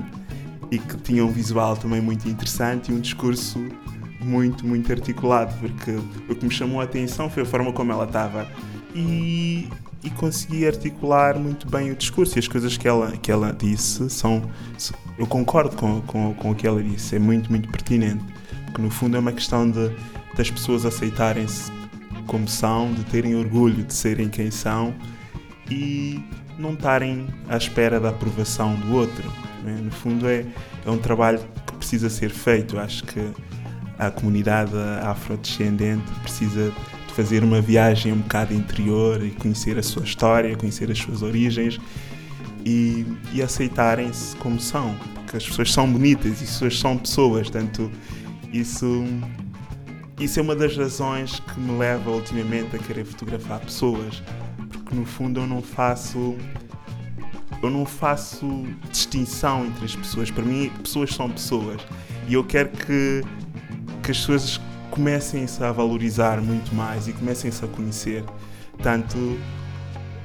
e 0.70 0.78
que 0.78 0.96
tinha 0.98 1.24
um 1.24 1.30
visual 1.30 1.76
também 1.76 2.00
muito 2.00 2.28
interessante 2.28 2.90
e 2.90 2.94
um 2.94 3.00
discurso 3.00 3.58
muito, 4.20 4.66
muito 4.66 4.90
articulado, 4.90 5.54
porque 5.60 5.92
o 6.28 6.34
que 6.34 6.44
me 6.44 6.50
chamou 6.50 6.80
a 6.80 6.84
atenção 6.84 7.30
foi 7.30 7.42
a 7.42 7.46
forma 7.46 7.72
como 7.72 7.92
ela 7.92 8.04
estava 8.04 8.48
e, 8.94 9.68
e 10.02 10.10
consegui 10.10 10.66
articular 10.66 11.38
muito 11.38 11.68
bem 11.68 11.90
o 11.90 11.96
discurso 11.96 12.36
e 12.36 12.40
as 12.40 12.48
coisas 12.48 12.76
que 12.76 12.88
ela, 12.88 13.12
que 13.12 13.30
ela 13.30 13.52
disse 13.52 14.08
são. 14.10 14.42
Eu 15.18 15.26
concordo 15.26 15.76
com, 15.76 16.00
com, 16.02 16.34
com 16.34 16.50
o 16.50 16.54
que 16.54 16.66
ela 16.66 16.82
disse, 16.82 17.16
é 17.16 17.18
muito, 17.18 17.50
muito 17.50 17.68
pertinente, 17.68 18.24
porque 18.66 18.82
no 18.82 18.90
fundo 18.90 19.16
é 19.16 19.20
uma 19.20 19.32
questão 19.32 19.70
de, 19.70 19.92
das 20.36 20.50
pessoas 20.50 20.84
aceitarem-se 20.84 21.70
como 22.26 22.48
são, 22.48 22.92
de 22.92 23.04
terem 23.04 23.34
orgulho 23.34 23.84
de 23.84 23.94
serem 23.94 24.28
quem 24.28 24.50
são 24.50 24.94
e 25.70 26.22
não 26.58 26.74
estarem 26.74 27.26
à 27.48 27.56
espera 27.56 27.98
da 27.98 28.10
aprovação 28.10 28.74
do 28.76 28.94
outro. 28.94 29.30
Né? 29.62 29.80
No 29.82 29.90
fundo, 29.90 30.28
é, 30.28 30.44
é 30.84 30.90
um 30.90 30.98
trabalho 30.98 31.40
que 31.66 31.76
precisa 31.76 32.08
ser 32.10 32.30
feito. 32.30 32.78
Acho 32.78 33.04
que 33.04 33.32
a 33.98 34.10
comunidade 34.10 34.72
afrodescendente 35.02 36.10
precisa 36.22 36.70
de 37.08 37.14
fazer 37.14 37.42
uma 37.42 37.60
viagem 37.60 38.12
um 38.12 38.18
bocado 38.18 38.52
interior 38.52 39.24
e 39.24 39.30
conhecer 39.30 39.78
a 39.78 39.82
sua 39.82 40.04
história, 40.04 40.56
conhecer 40.56 40.90
as 40.90 40.98
suas 40.98 41.22
origens 41.22 41.80
e, 42.64 43.06
e 43.32 43.42
aceitarem-se 43.42 44.36
como 44.36 44.60
são. 44.60 44.94
Porque 45.14 45.36
as 45.36 45.46
pessoas 45.46 45.72
são 45.72 45.90
bonitas 45.90 46.40
e 46.40 46.44
as 46.44 46.50
pessoas 46.50 46.78
são 46.78 46.98
pessoas, 46.98 47.50
tanto 47.50 47.90
isso 48.52 49.04
isso 50.18 50.38
é 50.38 50.42
uma 50.42 50.54
das 50.54 50.76
razões 50.76 51.40
que 51.40 51.58
me 51.58 51.76
leva 51.76 52.10
ultimamente 52.10 52.76
a 52.76 52.78
querer 52.78 53.04
fotografar 53.04 53.60
pessoas, 53.60 54.22
porque 54.70 54.94
no 54.94 55.04
fundo 55.04 55.40
eu 55.40 55.46
não 55.46 55.60
faço 55.60 56.36
eu 57.62 57.70
não 57.70 57.86
faço 57.86 58.64
distinção 58.90 59.64
entre 59.64 59.86
as 59.86 59.96
pessoas. 59.96 60.30
Para 60.30 60.44
mim, 60.44 60.70
pessoas 60.82 61.14
são 61.14 61.30
pessoas 61.30 61.80
e 62.28 62.34
eu 62.34 62.44
quero 62.44 62.70
que 62.70 63.22
que 64.02 64.10
as 64.10 64.18
pessoas 64.18 64.60
comecem-se 64.90 65.64
a 65.64 65.72
valorizar 65.72 66.40
muito 66.40 66.74
mais 66.74 67.08
e 67.08 67.12
comecem-se 67.12 67.64
a 67.64 67.68
conhecer. 67.68 68.22
Tanto 68.82 69.16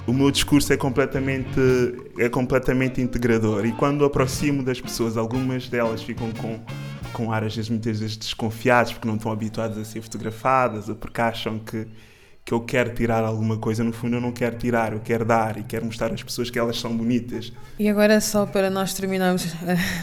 o 0.06 0.14
meu 0.14 0.30
discurso 0.30 0.72
é 0.74 0.78
completamente 0.78 1.60
é 2.18 2.30
completamente 2.30 3.02
integrador 3.02 3.66
e 3.66 3.72
quando 3.72 4.06
aproximo 4.06 4.62
das 4.62 4.80
pessoas, 4.80 5.18
algumas 5.18 5.68
delas 5.68 6.04
ficam 6.04 6.32
com 6.34 6.60
com 7.20 7.34
ar 7.34 7.44
às 7.44 7.54
vezes 7.54 7.70
muitas 7.70 8.00
vezes 8.00 8.16
desconfiados 8.16 8.94
porque 8.94 9.06
não 9.06 9.18
estão 9.18 9.30
habituados 9.30 9.78
a 9.78 9.84
ser 9.84 10.02
fotografadas 10.02 10.88
ou 10.88 10.96
porque 10.96 11.20
acham 11.20 11.60
que, 11.60 11.86
que 12.46 12.54
eu 12.54 12.62
quero 12.62 12.96
tirar 12.96 13.26
alguma 13.26 13.58
coisa. 13.58 13.84
No 13.84 13.92
fundo, 13.92 14.16
eu 14.16 14.22
não 14.22 14.32
quero 14.32 14.58
tirar, 14.58 14.94
eu 14.94 15.02
quero 15.02 15.26
dar 15.26 15.58
e 15.58 15.64
quero 15.64 15.86
mostrar 15.86 16.14
às 16.14 16.24
pessoas 16.24 16.50
que 16.50 16.58
elas 16.58 16.80
são 16.80 16.96
bonitas. 16.96 17.52
E 17.78 17.90
agora, 17.90 18.22
só 18.22 18.46
para 18.46 18.70
nós 18.70 18.94
terminarmos 18.94 19.46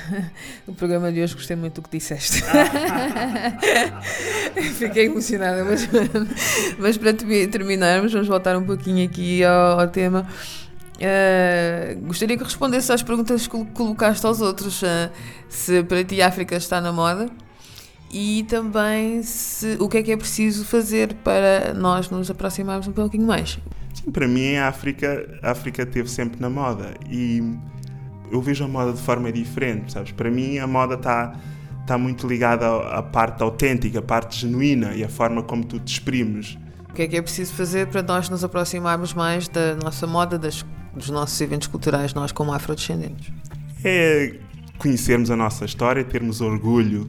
o 0.68 0.74
programa 0.74 1.10
de 1.10 1.22
hoje, 1.22 1.34
gostei 1.34 1.56
muito 1.56 1.80
do 1.80 1.88
que 1.88 1.96
disseste. 1.96 2.42
Fiquei 4.76 5.06
emocionada, 5.06 5.64
mas, 5.64 5.88
mas 6.78 6.98
para 6.98 7.14
terminarmos, 7.14 8.12
vamos 8.12 8.28
voltar 8.28 8.58
um 8.58 8.64
pouquinho 8.64 9.06
aqui 9.06 9.42
ao, 9.42 9.80
ao 9.80 9.88
tema. 9.88 10.28
Uh, 10.96 12.00
gostaria 12.06 12.38
que 12.38 12.44
respondesse 12.44 12.90
às 12.90 13.02
perguntas 13.02 13.46
que 13.46 13.64
colocaste 13.66 14.24
aos 14.24 14.40
outros. 14.40 14.82
Uh, 14.82 15.10
se 15.48 15.82
para 15.82 16.02
ti 16.02 16.22
a 16.22 16.28
África 16.28 16.56
está 16.56 16.80
na 16.80 16.92
moda 16.92 17.28
e 18.10 18.44
também 18.48 19.22
se, 19.22 19.76
o 19.80 19.88
que 19.88 19.98
é 19.98 20.02
que 20.02 20.12
é 20.12 20.16
preciso 20.16 20.64
fazer 20.64 21.14
para 21.24 21.74
nós 21.74 22.08
nos 22.08 22.30
aproximarmos 22.30 22.88
um 22.88 22.92
pouquinho 22.92 23.26
mais. 23.26 23.58
Sim, 23.92 24.10
para 24.10 24.28
mim 24.28 24.56
a 24.56 24.68
África, 24.68 25.38
a 25.42 25.50
África 25.50 25.84
teve 25.84 26.08
sempre 26.08 26.40
na 26.40 26.48
moda 26.48 26.94
e 27.10 27.42
eu 28.30 28.40
vejo 28.40 28.64
a 28.64 28.68
moda 28.68 28.92
de 28.92 29.00
forma 29.00 29.30
diferente, 29.32 29.92
sabes? 29.92 30.12
Para 30.12 30.30
mim 30.30 30.58
a 30.58 30.66
moda 30.66 30.94
está 30.94 31.34
tá 31.86 31.96
muito 31.96 32.26
ligada 32.26 32.66
à 32.88 33.02
parte 33.02 33.42
autêntica, 33.42 33.98
à 33.98 34.02
parte 34.02 34.40
genuína 34.40 34.94
e 34.94 35.04
à 35.04 35.08
forma 35.08 35.42
como 35.42 35.64
tu 35.64 35.78
te 35.78 35.92
exprimes. 35.92 36.58
O 36.90 36.94
que 36.94 37.02
é 37.02 37.08
que 37.08 37.16
é 37.16 37.22
preciso 37.22 37.52
fazer 37.52 37.88
para 37.88 38.02
nós 38.02 38.28
nos 38.28 38.42
aproximarmos 38.42 39.12
mais 39.12 39.48
da 39.48 39.76
nossa 39.76 40.06
moda, 40.06 40.38
das, 40.38 40.64
dos 40.96 41.10
nossos 41.10 41.40
eventos 41.40 41.68
culturais, 41.68 42.14
nós 42.14 42.32
como 42.32 42.52
afrodescendentes? 42.52 43.30
É 43.84 44.34
conhecermos 44.78 45.30
a 45.30 45.36
nossa 45.36 45.64
história, 45.64 46.02
termos 46.04 46.40
orgulho 46.40 47.08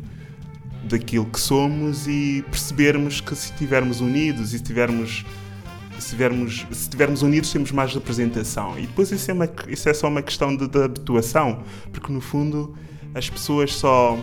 daquilo 0.83 1.25
que 1.25 1.39
somos 1.39 2.07
e 2.07 2.43
percebermos 2.49 3.19
que 3.19 3.35
se 3.35 3.51
estivermos 3.51 3.99
unidos 3.99 4.53
e 4.53 4.57
se 4.57 4.63
tivermos 4.63 5.25
se 5.93 5.99
estivermos, 5.99 6.67
se 6.71 6.81
estivermos 6.83 7.21
unidos 7.23 7.51
temos 7.51 7.71
mais 7.71 7.93
representação. 7.93 8.77
E 8.77 8.81
depois 8.83 9.11
isso 9.11 9.31
é, 9.31 9.33
uma, 9.33 9.49
isso 9.67 9.89
é 9.89 9.93
só 9.93 10.07
uma 10.07 10.21
questão 10.21 10.55
de, 10.55 10.67
de 10.67 10.83
habituação, 10.83 11.63
porque 11.91 12.13
no 12.13 12.21
fundo 12.21 12.75
as 13.15 13.29
pessoas 13.29 13.73
só 13.73 14.17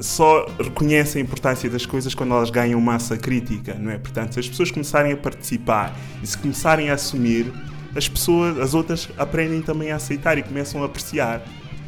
só 0.00 0.46
reconhecem 0.58 1.20
a 1.20 1.24
importância 1.24 1.68
das 1.68 1.84
coisas 1.84 2.14
quando 2.14 2.32
elas 2.32 2.48
ganham 2.48 2.80
massa 2.80 3.18
crítica, 3.18 3.74
não 3.74 3.90
é? 3.90 3.98
Portanto, 3.98 4.32
se 4.32 4.40
as 4.40 4.48
pessoas 4.48 4.70
começarem 4.70 5.12
a 5.12 5.16
participar 5.16 5.94
e 6.22 6.26
se 6.26 6.38
começarem 6.38 6.88
a 6.88 6.94
assumir, 6.94 7.52
as 7.94 8.08
pessoas, 8.08 8.58
as 8.58 8.74
outras 8.74 9.08
aprendem 9.18 9.62
também 9.62 9.90
a 9.90 9.96
aceitar 9.96 10.38
e 10.38 10.42
começam 10.42 10.82
a 10.82 10.86
apreciar 10.86 11.42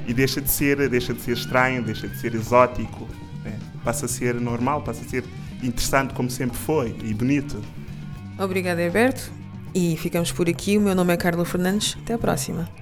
e 0.07 0.13
deixa 0.13 0.41
de 0.41 0.51
ser, 0.51 0.89
deixa 0.89 1.15
de 1.15 1.21
ser 1.21 1.33
estranho, 1.33 1.83
deixa 1.83 2.09
de 2.09 2.19
ser 2.19 2.35
exótico, 2.35 3.09
né? 3.45 3.59
passa 3.85 4.07
a 4.07 4.09
ser 4.09 4.35
normal, 4.35 4.83
passa 4.83 5.05
a 5.05 5.09
ser 5.09 5.25
interessante 5.63 6.13
como 6.15 6.29
sempre 6.29 6.57
foi 6.57 6.97
e 7.05 7.15
bonito. 7.15 7.63
Obrigada, 8.39 8.83
Herberto. 8.83 9.31
E 9.75 9.97
ficamos 9.97 10.33
por 10.33 10.49
aqui. 10.49 10.77
O 10.77 10.81
meu 10.81 10.95
nome 10.95 11.15
é 11.15 11.17
Carla 11.17 11.45
Fernandes. 11.45 11.97
Até 12.03 12.15
a 12.15 12.19
próxima. 12.19 12.82